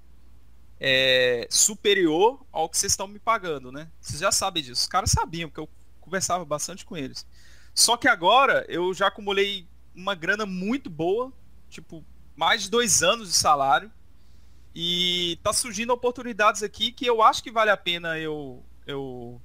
[0.80, 3.88] é superior ao que vocês estão me pagando, né?
[4.00, 4.82] Vocês já sabem disso.
[4.82, 5.68] Os caras sabiam, porque eu
[6.00, 7.24] conversava bastante com eles.
[7.72, 11.32] Só que agora eu já acumulei uma grana muito boa,
[11.68, 13.92] tipo, mais de dois anos de salário.
[14.74, 19.40] E tá surgindo oportunidades aqui que eu acho que vale a pena eu, eu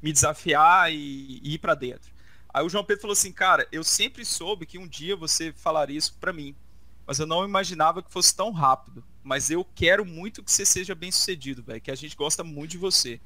[0.00, 2.10] me desafiar e, e ir para dentro.
[2.52, 5.96] Aí o João Pedro falou assim, cara, eu sempre soube que um dia você falaria
[5.96, 6.54] isso para mim,
[7.06, 9.04] mas eu não imaginava que fosse tão rápido.
[9.22, 12.72] Mas eu quero muito que você seja bem sucedido, velho, que a gente gosta muito
[12.72, 13.20] de você.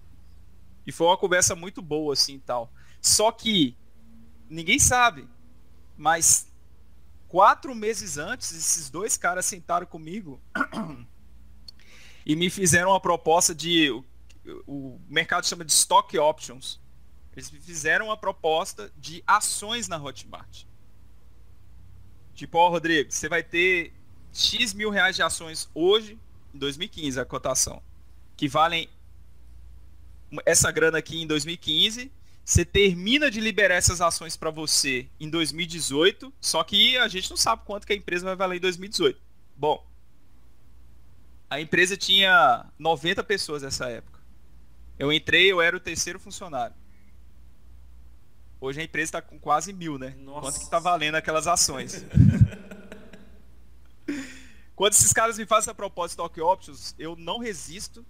[0.87, 2.73] E foi uma conversa muito boa, assim, tal.
[3.01, 3.77] Só que
[4.49, 5.29] ninguém sabe.
[5.97, 6.53] Mas
[7.29, 10.41] quatro meses antes, esses dois caras sentaram comigo
[12.27, 13.91] e me fizeram uma proposta de.
[14.67, 16.81] O, mercado chama de stock options.
[17.37, 20.65] Eles fizeram uma proposta de ações na Hotmart.
[22.35, 23.93] Tipo, ó, Rodrigo, você vai ter
[24.33, 26.19] X mil reais de ações hoje,
[26.55, 27.83] em 2015, a cotação.
[28.37, 28.89] Que valem
[30.45, 32.11] essa grana aqui em 2015
[32.45, 37.39] você termina de liberar essas ações para você em 2018, só que a gente não
[37.39, 39.19] sabe quanto que a empresa vai valer em 2018.
[39.57, 39.85] Bom,
[41.49, 44.21] a empresa tinha 90 pessoas nessa época.
[44.99, 46.77] Eu entrei, eu era o terceiro funcionário.
[48.65, 50.15] Hoje a empresa está com quase mil, né?
[50.19, 50.41] Nossa.
[50.41, 52.03] Quanto que está valendo aquelas ações?
[54.75, 58.07] Quando esses caras me fazem a proposta de stock options, eu não resisto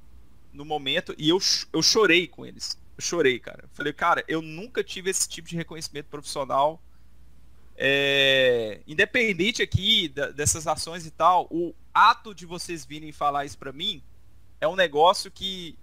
[0.52, 1.38] no momento e eu,
[1.72, 2.78] eu chorei com eles.
[2.96, 3.68] Eu chorei, cara.
[3.72, 6.80] Falei, cara, eu nunca tive esse tipo de reconhecimento profissional.
[7.76, 13.58] É, independente aqui da, dessas ações e tal, o ato de vocês virem falar isso
[13.58, 14.00] para mim
[14.60, 15.76] é um negócio que.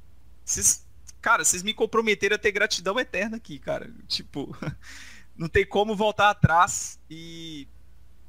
[1.21, 3.93] Cara, vocês me comprometeram a ter gratidão eterna aqui, cara.
[4.07, 4.55] Tipo,
[5.38, 7.67] não tem como voltar atrás e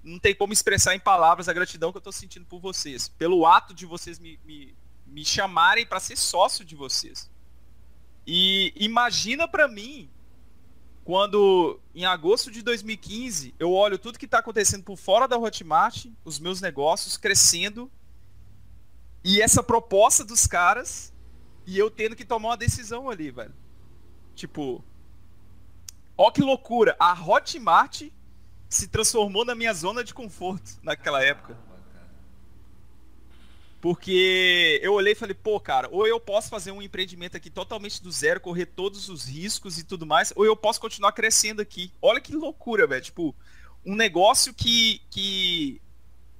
[0.02, 3.08] não tem como expressar em palavras a gratidão que eu tô sentindo por vocês.
[3.08, 4.74] Pelo ato de vocês me, me,
[5.06, 7.30] me chamarem para ser sócio de vocês.
[8.26, 10.10] E imagina para mim
[11.04, 16.06] quando em agosto de 2015 eu olho tudo que está acontecendo por fora da Hotmart,
[16.24, 17.90] os meus negócios crescendo
[19.24, 21.11] e essa proposta dos caras
[21.66, 23.54] e eu tendo que tomar uma decisão ali, velho.
[24.34, 24.84] Tipo,
[26.16, 28.02] ó que loucura, a Hotmart
[28.68, 31.56] se transformou na minha zona de conforto naquela época.
[33.82, 38.00] Porque eu olhei e falei, pô, cara, ou eu posso fazer um empreendimento aqui totalmente
[38.00, 41.92] do zero, correr todos os riscos e tudo mais, ou eu posso continuar crescendo aqui.
[42.00, 43.02] Olha que loucura, velho.
[43.02, 43.34] Tipo,
[43.84, 45.82] um negócio que, que,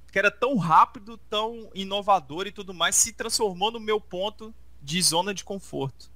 [0.09, 5.01] que era tão rápido, tão inovador e tudo mais, se transformou no meu ponto de
[5.01, 6.11] zona de conforto.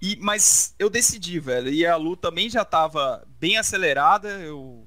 [0.00, 1.70] E, mas eu decidi, velho.
[1.70, 4.28] E a Lu também já estava bem acelerada.
[4.28, 4.86] Eu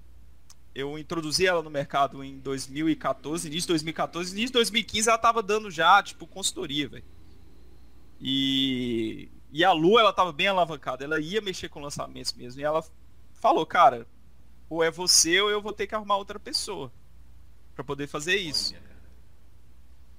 [0.74, 5.44] eu introduzi ela no mercado em 2014, início de 2014, início de 2015 ela tava
[5.44, 7.04] dando já, tipo, consultoria, velho.
[8.22, 12.62] E, e a Lu, ela tava bem alavancada, ela ia mexer com lançamentos mesmo.
[12.62, 12.84] E ela
[13.34, 14.08] falou, cara,
[14.70, 16.92] ou é você ou eu vou ter que arrumar outra pessoa
[17.74, 18.74] para poder fazer isso.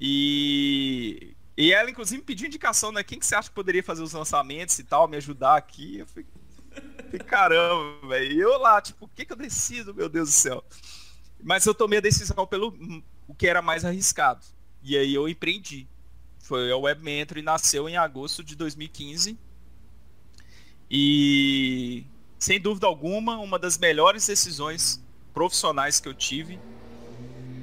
[0.00, 3.02] E, e ela, inclusive, pediu indicação, né?
[3.02, 5.98] Quem que você acha que poderia fazer os lançamentos e tal, me ajudar aqui?
[5.98, 6.26] Eu falei,
[7.26, 8.32] Caramba, velho.
[8.32, 10.64] E eu lá, tipo, o que, que eu decido, meu Deus do céu?
[11.42, 12.74] Mas eu tomei a decisão pelo
[13.26, 14.44] o que era mais arriscado.
[14.82, 15.88] E aí eu empreendi.
[16.40, 17.02] Foi a Web
[17.36, 19.38] e nasceu em agosto de 2015.
[20.90, 22.04] E
[22.38, 25.00] sem dúvida alguma, uma das melhores decisões
[25.32, 26.58] profissionais que eu tive,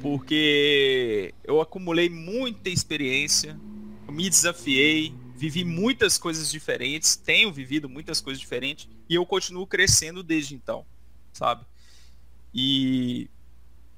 [0.01, 3.59] porque eu acumulei muita experiência,
[4.17, 10.23] me desafiei, vivi muitas coisas diferentes, tenho vivido muitas coisas diferentes e eu continuo crescendo
[10.23, 10.83] desde então,
[11.31, 11.63] sabe?
[12.51, 13.29] E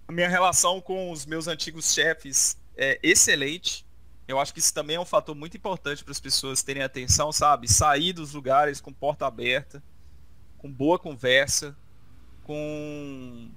[0.06, 3.86] a minha relação com os meus antigos chefes é excelente.
[4.28, 7.32] Eu acho que isso também é um fator muito importante para as pessoas terem atenção,
[7.32, 7.72] sabe?
[7.72, 9.82] Sair dos lugares com porta aberta,
[10.58, 11.78] com boa conversa,
[12.44, 13.50] com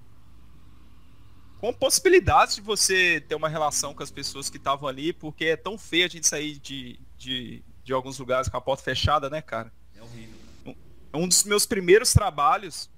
[1.62, 5.56] com possibilidades de você ter uma relação com as pessoas que estavam ali, porque é
[5.56, 9.40] tão feio a gente sair de, de, de alguns lugares com a porta fechada, né,
[9.40, 9.72] cara?
[9.96, 10.34] É horrível.
[10.66, 12.90] Um, um dos meus primeiros trabalhos,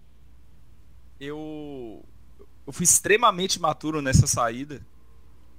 [1.20, 2.02] eu,
[2.66, 4.80] eu fui extremamente maturo nessa saída.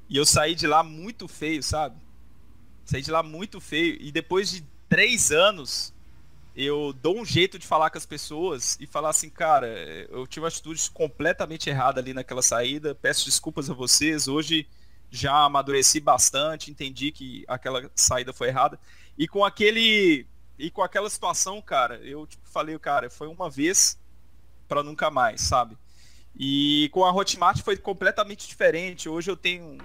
[0.09, 2.01] E eu saí de lá muito feio, sabe?
[2.85, 4.01] Saí de lá muito feio.
[4.01, 5.93] E depois de três anos,
[6.55, 9.67] eu dou um jeito de falar com as pessoas e falar assim, cara,
[10.09, 12.95] eu tive uma atitude completamente errada ali naquela saída.
[12.95, 14.27] Peço desculpas a vocês.
[14.27, 14.65] Hoje
[15.11, 18.79] já amadureci bastante, entendi que aquela saída foi errada.
[19.17, 20.25] E com aquele
[20.57, 23.99] e com aquela situação, cara, eu tipo, falei, cara, foi uma vez
[24.67, 25.77] para nunca mais, sabe?
[26.33, 29.09] E com a Hotmart foi completamente diferente.
[29.09, 29.77] Hoje eu tenho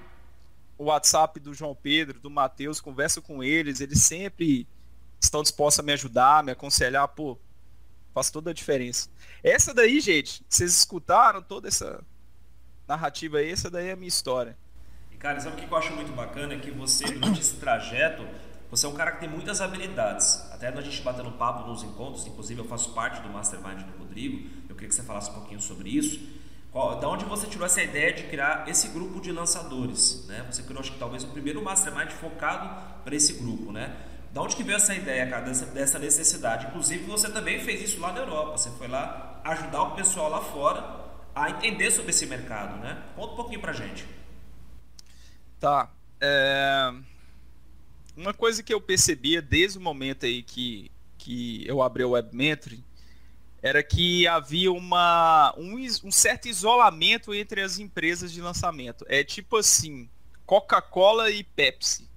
[0.78, 4.68] o WhatsApp do João Pedro, do Matheus, converso com eles, eles sempre
[5.20, 7.38] estão dispostos a me ajudar, me aconselhar, pô,
[8.14, 9.09] faz toda a diferença.
[9.42, 12.02] Essa daí, gente, vocês escutaram toda essa
[12.88, 14.56] narrativa aí, essa daí é a minha história.
[15.12, 16.54] E cara, sabe o que eu acho muito bacana?
[16.54, 18.26] É que você, durante esse trajeto,
[18.70, 20.40] você é um cara que tem muitas habilidades.
[20.52, 24.48] Até a gente batendo papo nos encontros, inclusive eu faço parte do Mastermind do Rodrigo,
[24.68, 26.20] eu queria que você falasse um pouquinho sobre isso.
[26.70, 30.24] Qual, da onde você tirou essa ideia de criar esse grupo de lançadores?
[30.28, 30.46] Né?
[30.48, 33.96] Você criou, acho que talvez, o primeiro Mastermind focado para esse grupo, né?
[34.32, 36.66] Da onde que veio essa ideia, cara, dessa, dessa necessidade?
[36.66, 38.56] Inclusive, você também fez isso lá na Europa.
[38.56, 41.00] Você foi lá ajudar o pessoal lá fora
[41.34, 43.02] a entender sobre esse mercado, né?
[43.16, 44.06] Conta um pouquinho pra gente.
[45.58, 45.90] Tá.
[46.20, 46.92] É
[48.20, 52.84] uma coisa que eu percebia desde o momento aí que, que eu abri o WebMentry
[53.62, 59.04] era que havia uma, um, um certo isolamento entre as empresas de lançamento.
[59.08, 60.08] É tipo assim,
[60.46, 62.08] Coca-Cola e Pepsi.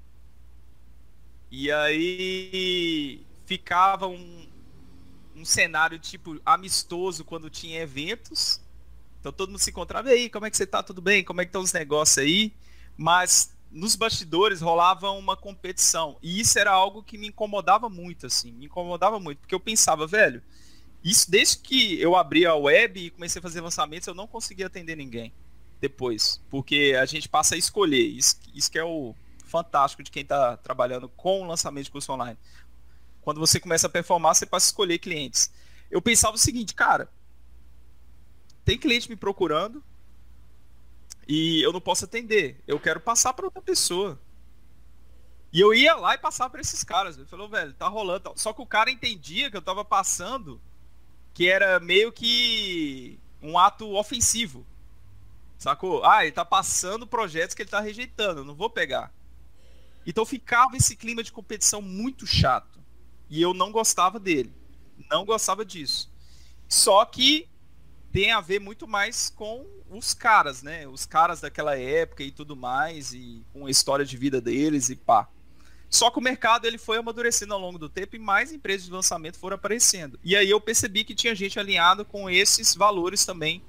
[1.55, 4.47] E aí ficava um,
[5.35, 8.59] um cenário tipo amistoso quando tinha eventos.
[9.19, 10.81] Então todo mundo se encontrava, e aí, como é que você tá?
[10.81, 11.23] Tudo bem?
[11.23, 12.51] Como é que estão os negócios aí?
[12.97, 16.17] Mas nos bastidores rolava uma competição.
[16.23, 18.51] E isso era algo que me incomodava muito, assim.
[18.51, 20.41] Me incomodava muito, porque eu pensava, velho,
[21.03, 24.65] isso desde que eu abri a web e comecei a fazer lançamentos, eu não conseguia
[24.65, 25.31] atender ninguém
[25.79, 26.41] depois.
[26.49, 28.07] Porque a gente passa a escolher.
[28.07, 29.13] Isso, isso que é o
[29.53, 32.39] fantástico de quem está trabalhando com lançamento de curso online.
[33.21, 35.53] Quando você começa a performar, você passa a escolher clientes.
[35.91, 37.07] Eu pensava o seguinte, cara,
[38.65, 39.83] tem cliente me procurando,
[41.27, 42.61] e eu não posso atender.
[42.67, 44.19] Eu quero passar para outra pessoa.
[45.51, 47.15] E eu ia lá e passar para esses caras.
[47.15, 48.33] Ele falou, velho, tá rolando.
[48.35, 50.59] Só que o cara entendia que eu tava passando
[51.33, 54.65] que era meio que um ato ofensivo.
[55.57, 56.03] Sacou?
[56.03, 58.43] Ah, ele tá passando projetos que ele tá rejeitando.
[58.43, 59.11] Não vou pegar.
[60.05, 62.79] Então ficava esse clima de competição muito chato.
[63.29, 64.53] E eu não gostava dele.
[65.09, 66.11] Não gostava disso.
[66.67, 67.47] Só que
[68.11, 70.87] tem a ver muito mais com os caras, né?
[70.87, 74.95] Os caras daquela época e tudo mais, e com a história de vida deles e
[74.95, 75.27] pá.
[75.89, 78.91] Só que o mercado ele foi amadurecendo ao longo do tempo e mais empresas de
[78.91, 80.19] lançamento foram aparecendo.
[80.23, 83.63] E aí eu percebi que tinha gente alinhada com esses valores também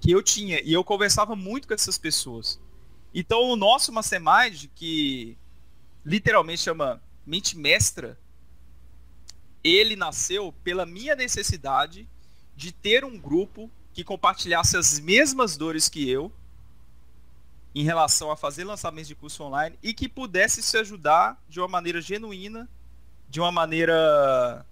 [0.00, 0.60] que eu tinha.
[0.62, 2.58] E eu conversava muito com essas pessoas.
[3.14, 5.36] Então o nosso Mastermind, que
[6.06, 8.16] literalmente chama Mente Mestra,
[9.64, 12.08] ele nasceu pela minha necessidade
[12.54, 16.32] de ter um grupo que compartilhasse as mesmas dores que eu
[17.74, 21.66] em relação a fazer lançamentos de curso online e que pudesse se ajudar de uma
[21.66, 22.68] maneira genuína,
[23.28, 24.64] de uma maneira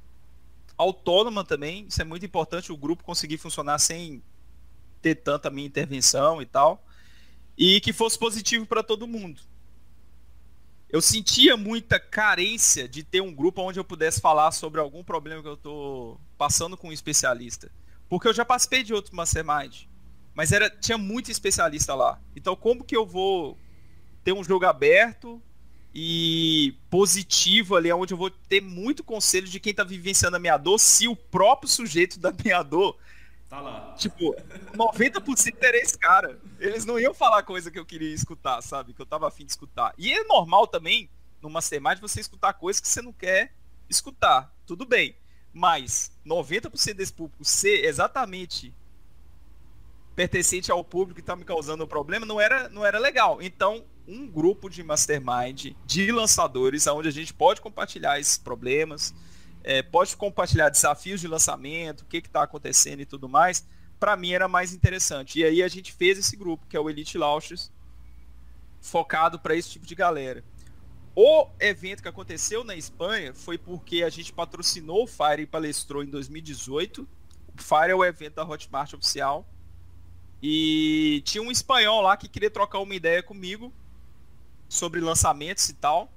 [0.79, 1.87] autônoma também.
[1.89, 4.23] Isso é muito importante o grupo conseguir funcionar sem
[5.03, 6.87] ter tanta minha intervenção e tal.
[7.59, 9.43] E que fosse positivo para todo mundo.
[10.95, 15.43] Eu sentia muita carência de ter um grupo onde eu pudesse falar sobre algum problema
[15.43, 17.69] que eu estou passando com um especialista.
[18.09, 19.87] Porque eu já participei de outros mastermind
[20.33, 22.21] mas era, tinha muito especialista lá.
[22.37, 23.59] Então, como que eu vou
[24.23, 25.43] ter um jogo aberto
[25.93, 30.57] e positivo ali, onde eu vou ter muito conselho de quem está vivenciando a minha
[30.57, 32.97] dor, se o próprio sujeito da minha dor.
[33.55, 33.95] Tá lá.
[33.97, 34.35] Tipo,
[34.75, 36.41] 90% era esse cara.
[36.59, 38.93] Eles não iam falar coisa que eu queria escutar, sabe?
[38.93, 39.95] Que eu tava afim de escutar.
[39.97, 41.09] E é normal também,
[41.41, 43.55] no Mastermind, você escutar coisas que você não quer
[43.89, 44.53] escutar.
[44.67, 45.15] Tudo bem.
[45.53, 48.75] Mas 90% desse público ser exatamente
[50.17, 53.41] pertencente ao público que está me causando um problema, não era, não era legal.
[53.41, 59.15] Então, um grupo de mastermind de lançadores, onde a gente pode compartilhar esses problemas,
[59.65, 63.67] é, pode compartilhar desafios de lançamento, o que está acontecendo e tudo mais,
[63.99, 65.41] para mim era mais interessante.
[65.41, 67.73] E aí a gente fez esse grupo, que é o Elite Launches,
[68.81, 70.45] focado para esse tipo de galera.
[71.17, 76.03] O evento que aconteceu na Espanha foi porque a gente patrocinou o Fire e palestrou
[76.03, 77.09] em 2018.
[77.57, 79.49] O Fire é o evento da Hotmart oficial
[80.43, 83.73] e tinha um espanhol lá que queria trocar uma ideia comigo
[84.69, 86.13] sobre lançamentos e tal.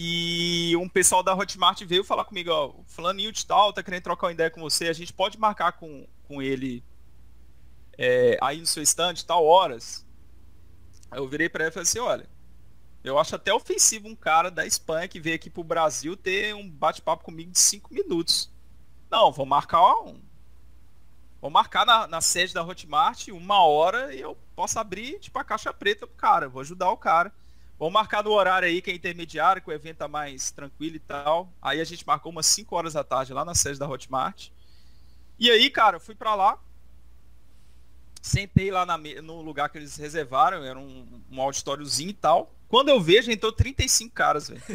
[0.00, 4.28] E um pessoal da Hotmart veio falar comigo, ó, fulaninho de tal, tá querendo trocar
[4.28, 6.84] uma ideia com você, a gente pode marcar com, com ele
[7.98, 10.06] é, aí no seu stand, tal horas.
[11.10, 12.30] Aí eu virei para ele e falei assim, olha,
[13.02, 16.70] eu acho até ofensivo um cara da Espanha que veio aqui pro Brasil ter um
[16.70, 18.52] bate-papo comigo de cinco minutos.
[19.10, 20.20] Não, vou marcar um,
[21.40, 25.44] Vou marcar na, na, sede da Hotmart uma hora e eu posso abrir tipo a
[25.44, 26.48] caixa preta pro cara.
[26.48, 27.32] Vou ajudar o cara.
[27.78, 31.00] Vamos marcar no horário aí que é intermediário, que o evento tá mais tranquilo e
[31.00, 31.52] tal.
[31.62, 34.48] Aí a gente marcou umas 5 horas da tarde lá na sede da Hotmart.
[35.38, 36.58] E aí, cara, eu fui para lá.
[38.20, 42.52] Sentei lá na, no lugar que eles reservaram, era um, um auditóriozinho e tal.
[42.68, 44.60] Quando eu vejo, entrou 35 caras, velho.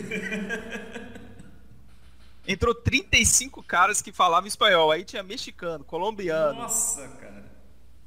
[2.47, 4.91] entrou 35 caras que falavam espanhol.
[4.91, 6.62] Aí tinha mexicano, colombiano.
[6.62, 7.51] Nossa, cara.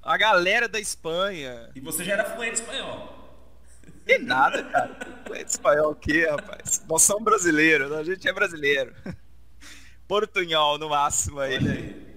[0.02, 1.70] A galera da Espanha.
[1.74, 3.15] E você já era fluente espanhol.
[4.06, 4.96] E nada, cara.
[5.26, 6.84] Fluente espanhol o quê, rapaz?
[6.88, 8.94] Nós somos brasileiros, a gente é brasileiro.
[10.06, 11.56] Portunhol no máximo aí.
[11.56, 12.16] aí.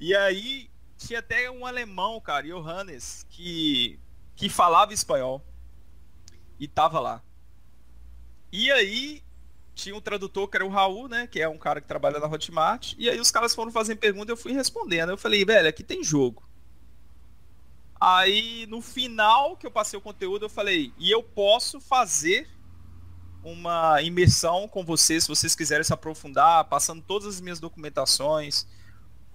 [0.00, 4.00] E aí tinha até um alemão, cara, Johannes, que,
[4.34, 5.44] que falava espanhol.
[6.58, 7.22] E tava lá.
[8.50, 9.22] E aí
[9.74, 11.28] tinha um tradutor que era o Raul, né?
[11.28, 12.94] Que é um cara que trabalha na Hotmart.
[12.98, 15.10] E aí os caras foram fazendo pergunta e eu fui respondendo.
[15.10, 16.47] Eu falei, velho, aqui tem jogo.
[18.00, 22.48] Aí no final que eu passei o conteúdo, eu falei, e eu posso fazer
[23.42, 28.66] uma imersão com vocês, se vocês quiserem se aprofundar, passando todas as minhas documentações,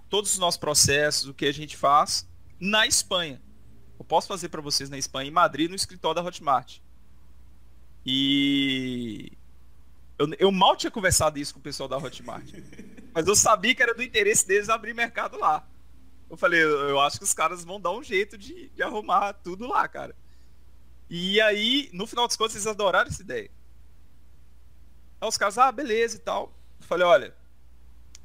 [0.08, 2.26] todos os nossos processos, o que a gente faz
[2.60, 3.42] na Espanha.
[3.98, 6.78] Eu posso fazer para vocês na Espanha, em Madrid, no escritório da Hotmart.
[8.04, 9.32] E
[10.18, 12.44] eu, eu mal tinha conversado isso com o pessoal da Hotmart.
[13.12, 15.66] mas eu sabia que era do interesse deles abrir mercado lá.
[16.34, 19.68] Eu falei, eu, acho que os caras vão dar um jeito de, de arrumar tudo
[19.68, 20.16] lá, cara.
[21.08, 23.48] E aí, no final das contas, eles adoraram essa ideia.
[25.20, 26.52] Aí os caras, ah, beleza e tal.
[26.80, 27.34] Eu falei, olha,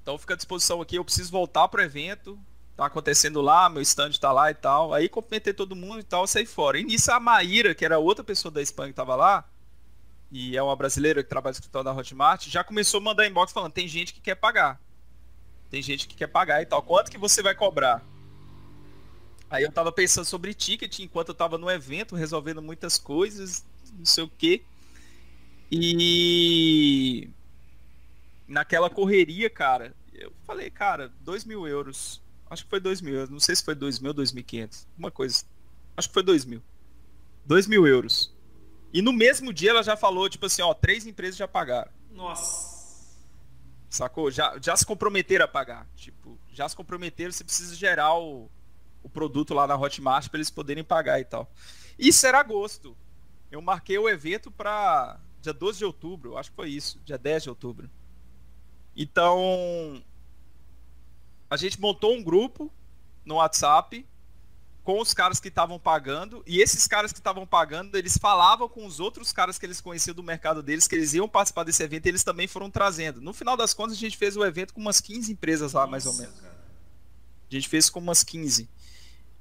[0.01, 2.39] então fica à disposição aqui, eu preciso voltar pro evento.
[2.75, 4.91] Tá acontecendo lá, meu stand tá lá e tal.
[4.91, 6.79] Aí cumprimentei todo mundo e tal, saí fora.
[6.79, 9.47] E nisso a Maíra, que era outra pessoa da Espanha que tava lá,
[10.31, 13.51] e é uma brasileira que trabalha no escritório da Hotmart, já começou a mandar inbox
[13.53, 14.81] falando, tem gente que quer pagar.
[15.69, 16.81] Tem gente que quer pagar e tal.
[16.81, 18.03] Quanto que você vai cobrar?
[19.49, 23.65] Aí eu tava pensando sobre ticket enquanto eu tava no evento, resolvendo muitas coisas,
[23.97, 24.61] não sei o quê.
[25.71, 27.29] E
[28.47, 32.21] naquela correria, cara, eu falei, cara, dois mil euros.
[32.49, 33.29] Acho que foi dois mil euros.
[33.29, 34.87] Não sei se foi dois mil ou dois mil quinhentos.
[34.97, 35.43] Uma coisa.
[35.95, 36.61] Acho que foi dois mil.
[37.45, 38.33] Dois mil euros.
[38.91, 41.91] E no mesmo dia ela já falou, tipo assim, ó, três empresas já pagaram.
[42.11, 42.78] Nossa.
[43.89, 44.29] Sacou?
[44.29, 45.87] Já, já se comprometeram a pagar.
[45.95, 48.49] Tipo, já se comprometeram, você precisa gerar o,
[49.01, 51.51] o produto lá na Hotmart para eles poderem pagar e tal.
[51.97, 52.95] Isso era agosto.
[53.51, 57.43] Eu marquei o evento para dia 12 de outubro, acho que foi isso, dia 10
[57.43, 57.89] de outubro.
[58.95, 60.03] Então,
[61.49, 62.71] a gente montou um grupo
[63.25, 64.05] no WhatsApp
[64.89, 68.87] com os caras que estavam pagando, e esses caras que estavam pagando, eles falavam com
[68.87, 72.07] os outros caras que eles conheciam do mercado deles, que eles iam participar desse evento,
[72.07, 73.21] e eles também foram trazendo.
[73.21, 75.91] No final das contas, a gente fez o evento com umas 15 empresas lá, Nossa,
[75.91, 76.39] mais ou menos.
[76.39, 76.57] Cara.
[77.51, 78.67] A gente fez com umas 15.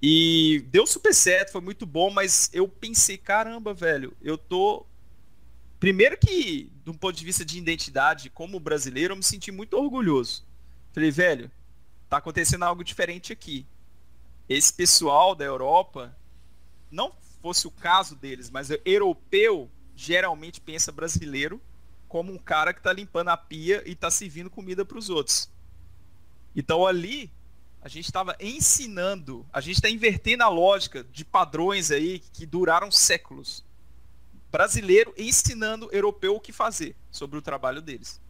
[0.02, 4.84] E deu super certo, foi muito bom, mas eu pensei, caramba, velho, eu tô.
[5.80, 9.78] Primeiro que, de um ponto de vista de identidade, como brasileiro, eu me senti muito
[9.78, 10.44] orgulhoso.
[10.92, 11.50] Falei, velho,
[12.06, 13.66] tá acontecendo algo diferente aqui
[14.48, 16.16] esse pessoal da Europa,
[16.90, 21.60] não fosse o caso deles, mas europeu geralmente pensa brasileiro
[22.08, 25.50] como um cara que está limpando a pia e está servindo comida para os outros.
[26.56, 27.30] Então ali
[27.80, 32.90] a gente estava ensinando, a gente está invertendo a lógica de padrões aí que duraram
[32.90, 33.64] séculos.
[34.50, 38.20] Brasileiro ensinando europeu o que fazer sobre o trabalho deles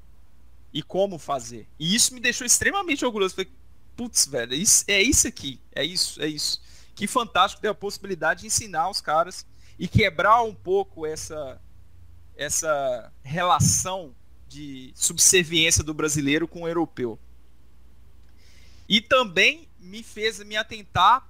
[0.72, 1.66] e como fazer.
[1.78, 3.34] E isso me deixou extremamente orgulhoso.
[3.34, 3.50] Falei,
[3.98, 5.60] putz, velho, é isso, é isso aqui.
[5.74, 6.62] É isso, é isso.
[6.94, 9.44] Que fantástico ter a possibilidade de ensinar os caras
[9.76, 11.60] e quebrar um pouco essa,
[12.36, 14.14] essa relação
[14.46, 17.18] de subserviência do brasileiro com o europeu.
[18.88, 21.28] E também me fez me atentar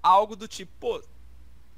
[0.00, 1.02] a algo do tipo, pô,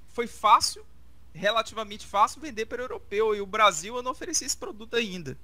[0.09, 0.85] foi fácil,
[1.33, 5.37] relativamente fácil vender para o europeu e o Brasil eu não ofereci esse produto ainda,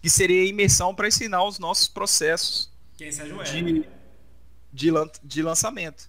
[0.00, 3.84] que seria a imersão para ensinar os nossos processos quem é, de, né?
[4.72, 4.90] de,
[5.22, 6.08] de lançamento.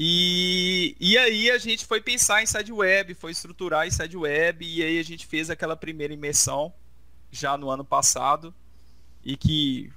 [0.00, 4.64] E, e aí a gente foi pensar em side web, foi estruturar em side web,
[4.64, 6.72] e aí a gente fez aquela primeira imersão
[7.32, 8.54] já no ano passado,
[9.24, 9.92] e que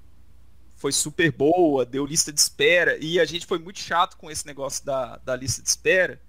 [0.76, 4.45] foi super boa, deu lista de espera, e a gente foi muito chato com esse
[4.47, 6.20] negócio da, da lista de espera,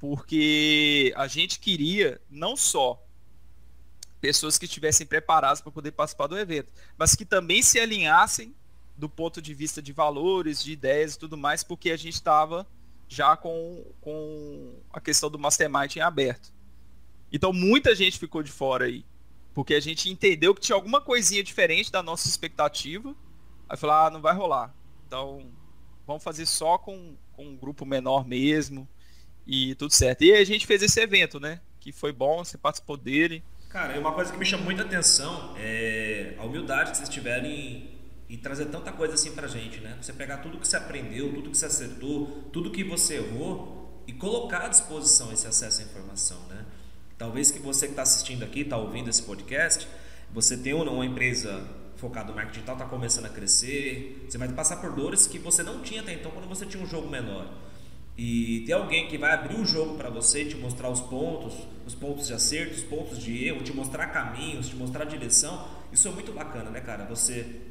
[0.00, 3.00] porque a gente queria não só
[4.20, 8.52] pessoas que estivessem preparadas para poder participar do evento, mas que também se alinhassem
[8.96, 12.66] do ponto de vista de valores, de ideias e tudo mais, porque a gente estava
[13.08, 16.52] já com, com a questão do Mastermind em aberto.
[17.30, 19.04] Então muita gente ficou de fora aí,
[19.52, 23.14] porque a gente entendeu que tinha alguma coisinha diferente da nossa expectativa,
[23.68, 24.74] aí falou, ah, não vai rolar.
[25.06, 25.46] Então
[26.06, 28.88] vamos fazer só com, com um grupo menor mesmo
[29.46, 30.22] e tudo certo.
[30.22, 31.60] E a gente fez esse evento, né?
[31.80, 33.44] Que foi bom, você participou dele.
[33.68, 37.95] Cara, uma coisa que me chama muita atenção é a humildade que vocês tiverem
[38.28, 39.96] e trazer tanta coisa assim pra gente, né?
[40.00, 44.12] Você pegar tudo que você aprendeu, tudo que você acertou, tudo que você errou e
[44.12, 46.64] colocar à disposição esse acesso à informação, né?
[47.16, 49.88] Talvez que você que está assistindo aqui, está ouvindo esse podcast,
[50.32, 51.66] você tem uma empresa
[51.96, 55.62] focada no marketing digital, está começando a crescer, você vai passar por dores que você
[55.62, 57.50] não tinha até então quando você tinha um jogo menor.
[58.18, 61.54] E ter alguém que vai abrir o jogo para você, te mostrar os pontos,
[61.86, 66.08] os pontos de acerto, os pontos de erro, te mostrar caminhos, te mostrar direção, isso
[66.08, 67.04] é muito bacana, né, cara?
[67.04, 67.65] Você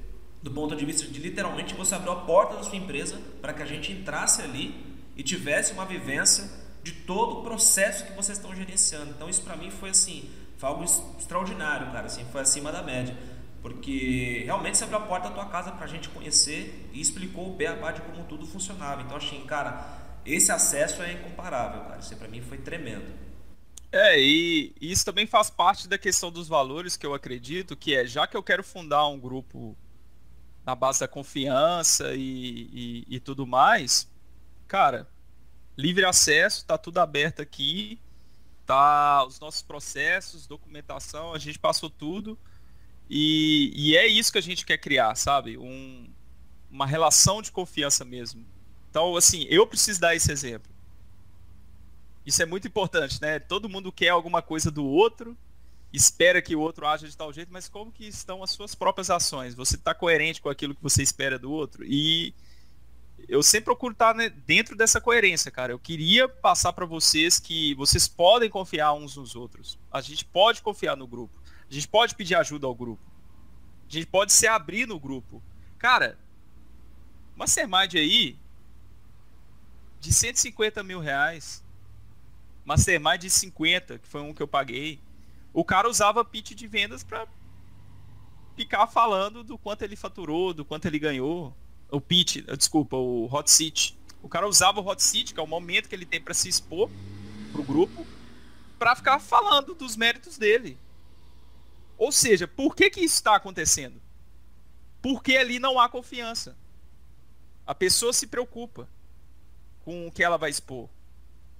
[0.46, 3.64] do ponto de vista de literalmente você abriu a porta da sua empresa para que
[3.64, 4.76] a gente entrasse ali
[5.18, 6.48] e tivesse uma vivência
[6.84, 9.10] de todo o processo que vocês estão gerenciando.
[9.10, 10.30] Então isso para mim foi assim,
[10.60, 13.18] foi algo extraordinário, cara, assim, foi acima da média.
[13.60, 17.50] Porque realmente você abriu a porta da tua casa para a gente conhecer e explicou
[17.50, 19.02] o beabá de como tudo funcionava.
[19.02, 19.84] Então achei, cara,
[20.24, 21.98] esse acesso é incomparável, cara.
[22.00, 23.12] Isso para mim foi tremendo.
[23.92, 28.06] É, e isso também faz parte da questão dos valores que eu acredito, que é
[28.06, 29.76] já que eu quero fundar um grupo
[30.66, 34.10] na base da confiança e, e, e tudo mais,
[34.68, 35.08] cara,
[35.78, 38.00] livre acesso, tá tudo aberto aqui,
[38.66, 42.38] tá os nossos processos, documentação, a gente passou tudo.
[43.08, 45.58] E, e é isso que a gente quer criar, sabe?
[45.58, 46.10] Um,
[46.72, 48.44] uma relação de confiança mesmo.
[48.90, 50.74] Então, assim, eu preciso dar esse exemplo.
[52.26, 53.38] Isso é muito importante, né?
[53.38, 55.38] Todo mundo quer alguma coisa do outro
[55.96, 59.10] espera que o outro haja de tal jeito, mas como que estão as suas próprias
[59.10, 59.56] ações?
[59.56, 61.84] Você está coerente com aquilo que você espera do outro?
[61.86, 62.34] E
[63.28, 65.72] eu sempre procuro estar né, dentro dessa coerência, cara.
[65.72, 69.80] Eu queria passar para vocês que vocês podem confiar uns nos outros.
[69.92, 71.40] A gente pode confiar no grupo.
[71.70, 73.04] A gente pode pedir ajuda ao grupo.
[73.88, 75.42] A gente pode se abrir no grupo.
[75.78, 76.18] Cara,
[77.36, 78.38] uma Mastermind aí
[80.00, 81.64] de 150 mil reais.
[82.64, 85.00] Mastermind de 50, que foi um que eu paguei.
[85.56, 87.26] O cara usava pitch de vendas para
[88.58, 91.56] ficar falando do quanto ele faturou, do quanto ele ganhou.
[91.90, 93.98] O pitch, desculpa, o hot seat.
[94.22, 96.50] O cara usava o hot seat, que é o momento que ele tem para se
[96.50, 96.92] expor
[97.54, 98.06] pro grupo,
[98.78, 100.78] para ficar falando dos méritos dele.
[101.98, 104.02] Ou seja, por que que isso está acontecendo?
[105.02, 106.54] Porque ali não há confiança.
[107.66, 108.90] A pessoa se preocupa
[109.86, 110.90] com o que ela vai expor.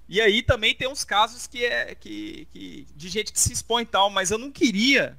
[0.08, 3.82] E aí também tem uns casos que é que, que de gente que se expõe
[3.82, 5.18] e tal, mas eu não queria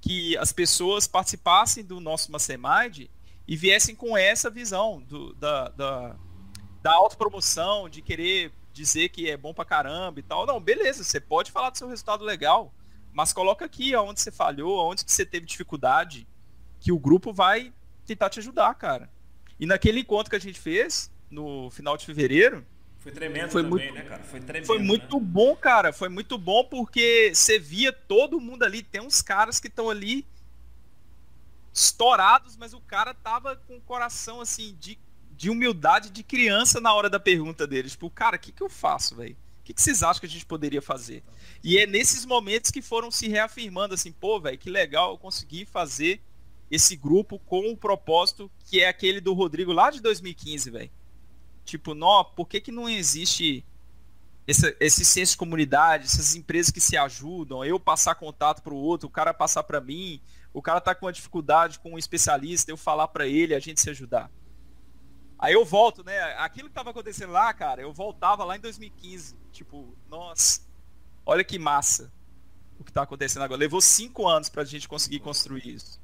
[0.00, 3.06] que as pessoas participassem do nosso Mastermind
[3.46, 6.16] e viessem com essa visão do, da, da
[6.82, 10.46] da autopromoção, de querer dizer que é bom pra caramba e tal.
[10.46, 12.72] Não, beleza, você pode falar do seu resultado legal,
[13.12, 16.26] mas coloca aqui onde você falhou, onde que você teve dificuldade,
[16.80, 17.72] que o grupo vai
[18.06, 19.10] tentar te ajudar, cara.
[19.58, 22.64] E naquele encontro que a gente fez, no final de fevereiro,
[22.98, 24.22] foi tremendo foi também, muito, né, cara?
[24.24, 24.66] Foi tremendo.
[24.66, 25.24] Foi muito né?
[25.24, 25.92] bom, cara.
[25.92, 28.82] Foi muito bom porque você via todo mundo ali.
[28.82, 30.26] Tem uns caras que estão ali
[31.72, 34.98] estourados, mas o cara tava com o coração assim de,
[35.30, 37.88] de humildade de criança na hora da pergunta dele.
[37.88, 39.36] Tipo, cara, o que, que eu faço, velho?
[39.60, 41.22] O que, que vocês acham que a gente poderia fazer?
[41.62, 45.64] E é nesses momentos que foram se reafirmando assim, pô, velho, que legal eu consegui
[45.64, 46.20] fazer
[46.70, 50.90] esse grupo com o propósito que é aquele do Rodrigo lá de 2015, velho.
[51.68, 53.62] Tipo, nó, por que, que não existe
[54.46, 58.78] esse, esse senso de comunidade, essas empresas que se ajudam, eu passar contato para o
[58.78, 60.18] outro, o cara passar para mim,
[60.50, 63.82] o cara tá com uma dificuldade com um especialista, eu falar para ele, a gente
[63.82, 64.30] se ajudar.
[65.38, 66.18] Aí eu volto, né?
[66.38, 69.36] Aquilo que tava acontecendo lá, cara, eu voltava lá em 2015.
[69.52, 70.62] Tipo, nossa,
[71.26, 72.10] olha que massa
[72.80, 73.60] o que tá acontecendo agora.
[73.60, 76.00] Levou cinco anos pra gente conseguir construir isso.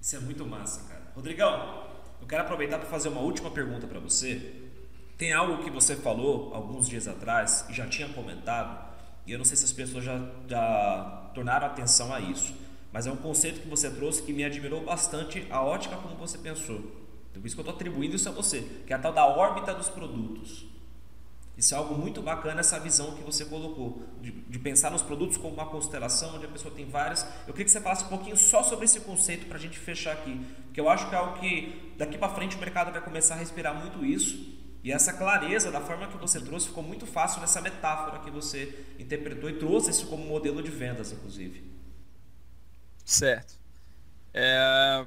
[0.00, 1.10] Isso é muito massa, cara.
[1.16, 1.93] Rodrigão,
[2.24, 4.54] eu quero aproveitar para fazer uma última pergunta para você.
[5.18, 8.82] Tem algo que você falou alguns dias atrás e já tinha comentado,
[9.26, 10.18] e eu não sei se as pessoas já,
[10.48, 12.54] já tornaram atenção a isso,
[12.90, 16.38] mas é um conceito que você trouxe que me admirou bastante a ótica como você
[16.38, 16.76] pensou.
[17.30, 19.26] Então, por isso que eu estou atribuindo isso a você, que é a tal da
[19.26, 20.64] órbita dos produtos.
[21.56, 25.36] Isso é algo muito bacana, essa visão que você colocou, de, de, pensar nos produtos
[25.36, 27.22] como uma constelação, onde a pessoa tem várias.
[27.46, 30.12] Eu queria que você falasse um pouquinho só sobre esse conceito para a gente fechar
[30.12, 33.34] aqui, porque eu acho que é algo que daqui para frente o mercado vai começar
[33.34, 34.52] a respirar muito isso,
[34.82, 38.84] e essa clareza da forma que você trouxe ficou muito fácil nessa metáfora que você
[38.98, 41.64] interpretou e trouxe isso como modelo de vendas, inclusive.
[43.04, 43.54] Certo.
[44.34, 45.06] É,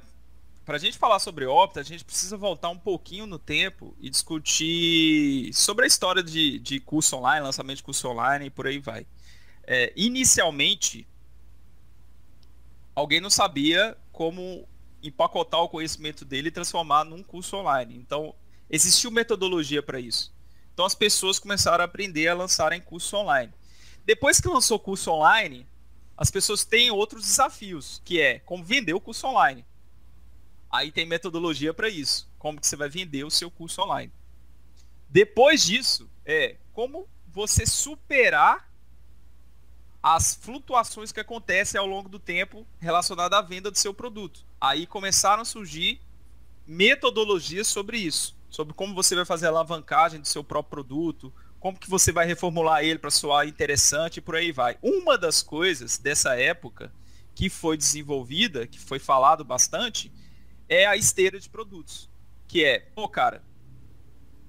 [0.68, 4.10] para a gente falar sobre Opta, a gente precisa voltar um pouquinho no tempo e
[4.10, 8.78] discutir sobre a história de, de curso online, lançamento de curso online e por aí
[8.78, 9.06] vai.
[9.66, 11.08] É, inicialmente,
[12.94, 14.68] alguém não sabia como
[15.02, 17.96] empacotar o conhecimento dele e transformar num curso online.
[17.96, 18.34] Então,
[18.68, 20.34] existiu metodologia para isso.
[20.74, 23.54] Então, as pessoas começaram a aprender a lançarem curso online.
[24.04, 25.66] Depois que lançou curso online,
[26.14, 29.64] as pessoas têm outros desafios, que é como vender o curso online.
[30.70, 32.28] Aí tem metodologia para isso.
[32.38, 34.12] Como que você vai vender o seu curso online.
[35.08, 38.68] Depois disso, é como você superar
[40.02, 44.44] as flutuações que acontecem ao longo do tempo relacionadas à venda do seu produto.
[44.60, 46.00] Aí começaram a surgir
[46.66, 51.78] metodologias sobre isso, sobre como você vai fazer a alavancagem do seu próprio produto, como
[51.78, 54.78] que você vai reformular ele para soar interessante e por aí vai.
[54.82, 56.92] Uma das coisas dessa época
[57.34, 60.12] que foi desenvolvida, que foi falado bastante,
[60.68, 62.08] é a esteira de produtos.
[62.46, 63.42] Que é, pô, cara,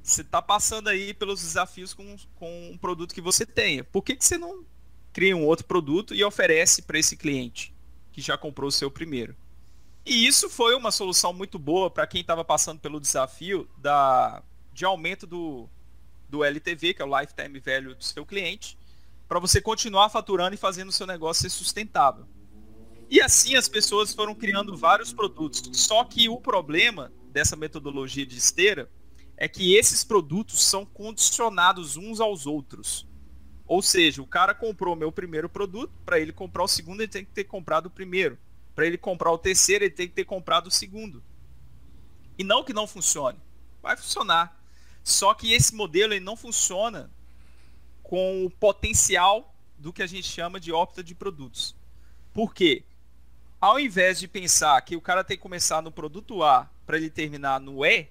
[0.01, 3.83] você está passando aí pelos desafios com, com um produto que você tenha.
[3.83, 4.65] Por que, que você não
[5.13, 7.73] cria um outro produto e oferece para esse cliente
[8.11, 9.35] que já comprou o seu primeiro?
[10.05, 14.41] E isso foi uma solução muito boa para quem estava passando pelo desafio da,
[14.73, 15.69] de aumento do,
[16.27, 18.77] do LTV, que é o Lifetime Value do seu cliente,
[19.27, 22.25] para você continuar faturando e fazendo o seu negócio ser sustentável.
[23.09, 25.63] E assim as pessoas foram criando vários produtos.
[25.73, 28.89] Só que o problema dessa metodologia de esteira
[29.35, 33.07] é que esses produtos são condicionados uns aos outros.
[33.65, 37.23] Ou seja, o cara comprou meu primeiro produto, para ele comprar o segundo, ele tem
[37.23, 38.37] que ter comprado o primeiro.
[38.75, 41.23] Para ele comprar o terceiro, ele tem que ter comprado o segundo.
[42.37, 43.39] E não que não funcione.
[43.81, 44.59] Vai funcionar.
[45.03, 47.09] Só que esse modelo ele não funciona
[48.03, 51.75] com o potencial do que a gente chama de ópta de produtos.
[52.33, 52.83] Por quê?
[53.59, 57.09] Ao invés de pensar que o cara tem que começar no produto A para ele
[57.09, 58.07] terminar no E,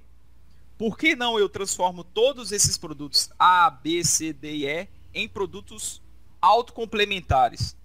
[0.77, 5.29] por que não eu transformo todos esses produtos A, B, C, D e E em
[5.29, 6.01] produtos
[6.41, 7.77] autocomplementares?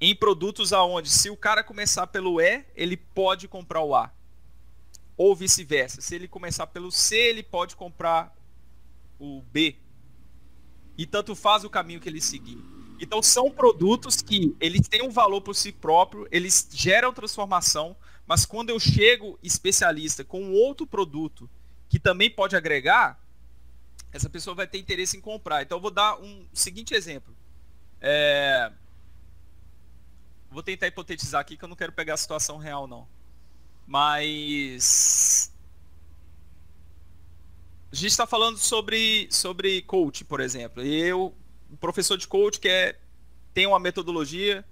[0.00, 4.10] Em produtos aonde se o cara começar pelo E, ele pode comprar o A.
[5.16, 6.00] Ou vice-versa.
[6.00, 8.34] Se ele começar pelo C, ele pode comprar
[9.18, 9.76] o B.
[10.96, 12.58] E tanto faz o caminho que ele seguir.
[13.00, 17.96] Então são produtos que eles têm um valor por si próprio, eles geram transformação,
[18.26, 21.48] mas quando eu chego especialista com outro produto
[21.88, 23.18] que também pode agregar,
[24.12, 25.62] essa pessoa vai ter interesse em comprar.
[25.62, 27.34] Então eu vou dar um seguinte exemplo.
[28.00, 28.70] É...
[30.50, 33.08] Vou tentar hipotetizar aqui que eu não quero pegar a situação real não.
[33.86, 35.52] Mas
[37.90, 40.82] a gente está falando sobre, sobre coach, por exemplo.
[40.82, 41.34] Eu
[41.70, 42.98] um professor de coach que é,
[43.54, 44.64] tem uma metodologia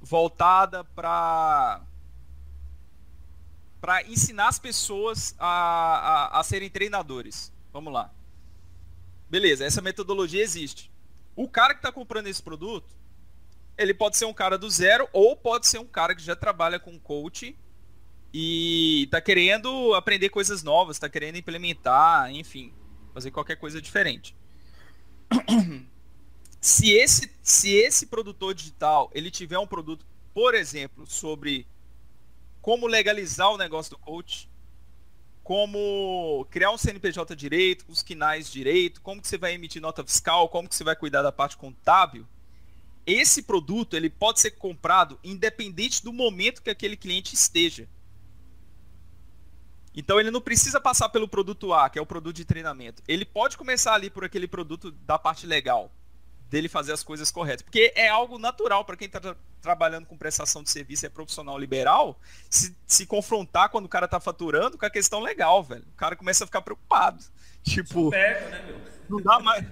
[0.00, 1.82] voltada para
[3.80, 7.50] para ensinar as pessoas a, a, a serem treinadores.
[7.72, 8.12] Vamos lá.
[9.30, 10.92] Beleza, essa metodologia existe.
[11.34, 12.94] O cara que está comprando esse produto,
[13.78, 16.78] ele pode ser um cara do zero ou pode ser um cara que já trabalha
[16.78, 17.56] com coach
[18.34, 22.74] e está querendo aprender coisas novas, está querendo implementar, enfim,
[23.14, 24.36] fazer qualquer coisa diferente.
[26.60, 30.04] Se esse, se esse produtor digital ele tiver um produto,
[30.34, 31.66] por exemplo, sobre
[32.60, 34.50] como legalizar o negócio do coach,
[35.42, 40.48] como criar um CNPJ direito, os quinais direito, como que você vai emitir nota fiscal,
[40.48, 42.26] como que você vai cuidar da parte contábil,
[43.06, 47.88] esse produto ele pode ser comprado independente do momento que aquele cliente esteja.
[49.94, 53.02] Então ele não precisa passar pelo produto A, que é o produto de treinamento.
[53.08, 55.90] Ele pode começar ali por aquele produto da parte legal,
[56.50, 60.16] dele fazer as coisas corretas, porque é algo natural para quem está tra trabalhando com
[60.16, 64.86] prestação de serviço, é profissional liberal, se, se confrontar quando o cara está faturando com
[64.86, 65.84] a questão legal, velho.
[65.92, 67.22] O cara começa a ficar preocupado.
[67.62, 68.80] Tipo, né, meu?
[69.06, 69.66] não dá mais,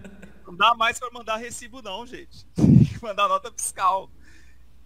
[0.47, 2.45] não dá mais para mandar recibo não, gente.
[2.55, 4.11] Tem que mandar nota fiscal.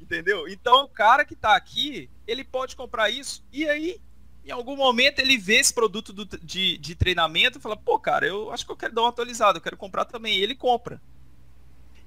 [0.00, 0.46] Entendeu?
[0.48, 4.00] Então o cara que está aqui, ele pode comprar isso e aí
[4.44, 8.26] em algum momento ele vê esse produto do, de, de treinamento e fala, pô, cara,
[8.26, 10.38] eu acho que eu quero dar uma atualizada, eu quero comprar também.
[10.38, 11.00] E ele compra.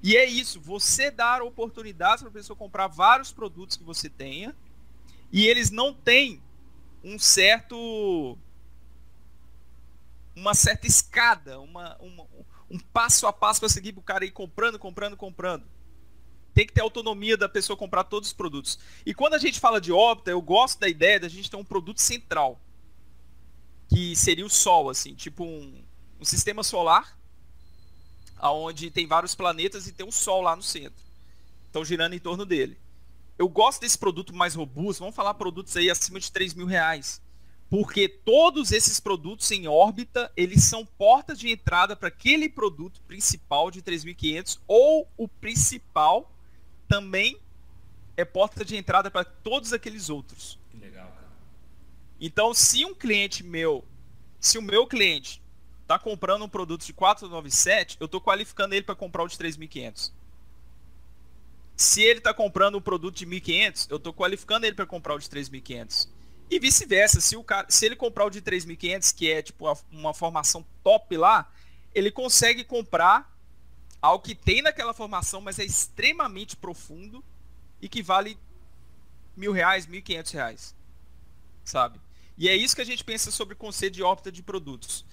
[0.02, 4.54] E é isso, você dar oportunidades para a pessoa comprar vários produtos que você tenha
[5.32, 6.42] e eles não têm
[7.02, 8.38] um certo
[10.34, 12.26] uma certa escada, uma, uma
[12.70, 15.64] um passo a passo para seguir para o cara ir comprando, comprando, comprando
[16.56, 18.78] tem que ter autonomia da pessoa comprar todos os produtos.
[19.04, 21.64] E quando a gente fala de órbita, eu gosto da ideia da gente ter um
[21.64, 22.58] produto central,
[23.90, 25.84] que seria o Sol, assim, tipo um,
[26.18, 27.15] um sistema solar,
[28.40, 31.02] onde tem vários planetas e tem um Sol lá no centro.
[31.66, 32.78] Estão girando em torno dele.
[33.38, 37.20] Eu gosto desse produto mais robusto, vamos falar produtos aí acima de 3 mil reais.
[37.68, 43.70] Porque todos esses produtos em órbita, eles são portas de entrada para aquele produto principal
[43.70, 46.30] de 3.500 ou o principal
[46.88, 47.38] também
[48.16, 50.58] é porta de entrada para todos aqueles outros.
[50.70, 51.28] Que legal, cara.
[52.20, 53.84] Então, se um cliente meu,
[54.40, 55.42] se o meu cliente
[55.86, 60.10] está comprando um produto de 497, eu estou qualificando ele para comprar o de 3.500.
[61.76, 65.18] Se ele está comprando um produto de 1.500, eu estou qualificando ele para comprar o
[65.18, 66.08] de 3.500.
[66.50, 70.12] E vice-versa, se, o cara, se ele comprar o de 3.500, que é tipo uma
[70.12, 71.52] formação top lá,
[71.94, 73.32] ele consegue comprar
[74.02, 77.24] ao que tem naquela formação, mas é extremamente profundo
[77.80, 78.36] e que vale
[79.36, 80.74] mil reais, mil quinhentos reais,
[81.64, 82.00] sabe?
[82.36, 85.04] E é isso que a gente pensa sobre o conceito de órbita de produtos.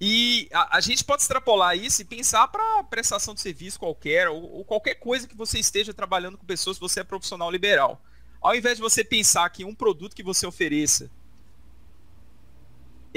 [0.00, 4.58] E a, a gente pode extrapolar isso e pensar para prestação de serviço qualquer, ou,
[4.58, 8.00] ou, qualquer coisa que você esteja trabalhando com pessoas, você é profissional liberal.
[8.40, 11.10] Ao invés de você pensar que um produto que você ofereça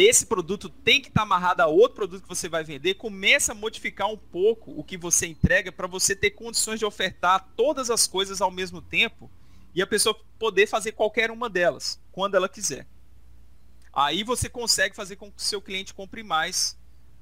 [0.01, 3.51] esse produto tem que estar tá amarrado a outro produto que você vai vender, começa
[3.51, 7.89] a modificar um pouco o que você entrega para você ter condições de ofertar todas
[7.89, 9.29] as coisas ao mesmo tempo
[9.75, 12.87] e a pessoa poder fazer qualquer uma delas, quando ela quiser.
[13.93, 16.77] Aí você consegue fazer com que o seu cliente compre mais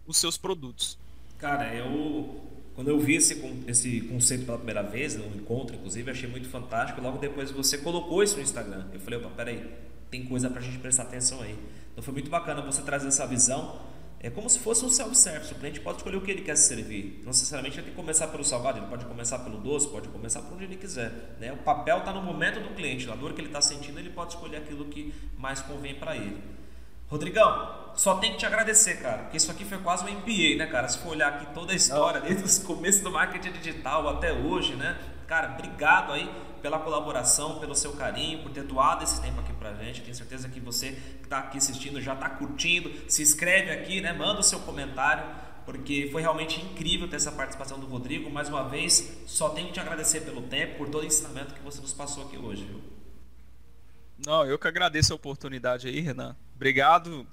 [0.06, 0.98] os seus produtos.
[1.38, 3.34] Cara, eu quando eu vi esse,
[3.66, 7.02] esse conceito pela primeira vez, no encontro inclusive, achei muito fantástico.
[7.02, 8.86] Logo depois você colocou isso no Instagram.
[8.94, 9.68] Eu falei, opa, peraí,
[10.12, 11.58] tem coisa pra gente prestar atenção aí.
[11.92, 13.82] Então foi muito bacana você trazer essa visão.
[14.20, 15.54] É como se fosse um self-service.
[15.54, 17.20] O cliente pode escolher o que ele quer se servir.
[17.22, 20.42] Não necessariamente ele tem que começar pelo salgado, ele pode começar pelo doce, pode começar
[20.42, 21.36] por onde ele quiser.
[21.40, 21.52] Né?
[21.54, 24.34] O papel está no momento do cliente, na dor que ele está sentindo, ele pode
[24.34, 26.38] escolher aquilo que mais convém para ele.
[27.10, 30.68] Rodrigão, só tenho que te agradecer, cara, porque isso aqui foi quase um MBA, né,
[30.70, 30.90] cara?
[30.90, 34.76] Se for olhar aqui toda a história, desde os começos do marketing digital até hoje,
[34.76, 34.98] né?
[35.26, 36.30] Cara, obrigado aí
[36.62, 40.02] pela colaboração, pelo seu carinho, por ter doado esse tempo aqui pra gente.
[40.02, 42.92] Tenho certeza que você que está aqui assistindo já está curtindo.
[43.10, 44.12] Se inscreve aqui, né?
[44.12, 45.24] Manda o seu comentário,
[45.66, 48.30] porque foi realmente incrível ter essa participação do Rodrigo.
[48.30, 51.62] Mais uma vez, só tenho que te agradecer pelo tempo, por todo o ensinamento que
[51.62, 52.97] você nos passou aqui hoje, viu?
[54.26, 56.36] Não, eu que agradeço a oportunidade aí, Renan.
[56.56, 57.28] Obrigado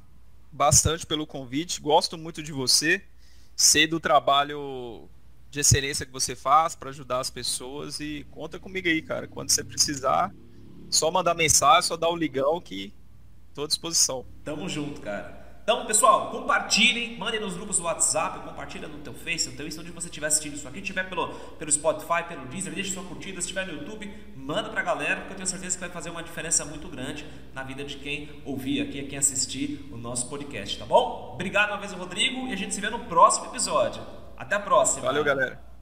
[0.52, 1.80] bastante pelo convite.
[1.80, 3.02] Gosto muito de você.
[3.56, 5.08] Sei do trabalho
[5.50, 9.28] de excelência que você faz para ajudar as pessoas e conta comigo aí, cara.
[9.28, 10.34] Quando você precisar,
[10.90, 12.92] só mandar mensagem, só dar o ligão que
[13.48, 14.26] estou à disposição.
[14.44, 15.43] Tamo junto, cara.
[15.64, 19.80] Então, pessoal, compartilhem, mandem nos grupos do WhatsApp, compartilha no teu Face, no teu Insta,
[19.80, 23.40] onde você estiver assistindo isso aqui, estiver pelo, pelo Spotify, pelo Deezer, deixe sua curtida,
[23.40, 26.22] se estiver no YouTube, manda pra galera, porque eu tenho certeza que vai fazer uma
[26.22, 30.84] diferença muito grande na vida de quem ouvir aqui, quem assistir o nosso podcast, tá
[30.84, 31.30] bom?
[31.32, 34.02] Obrigado uma vez, Rodrigo, e a gente se vê no próximo episódio.
[34.36, 35.06] Até a próxima.
[35.06, 35.73] Valeu, galera.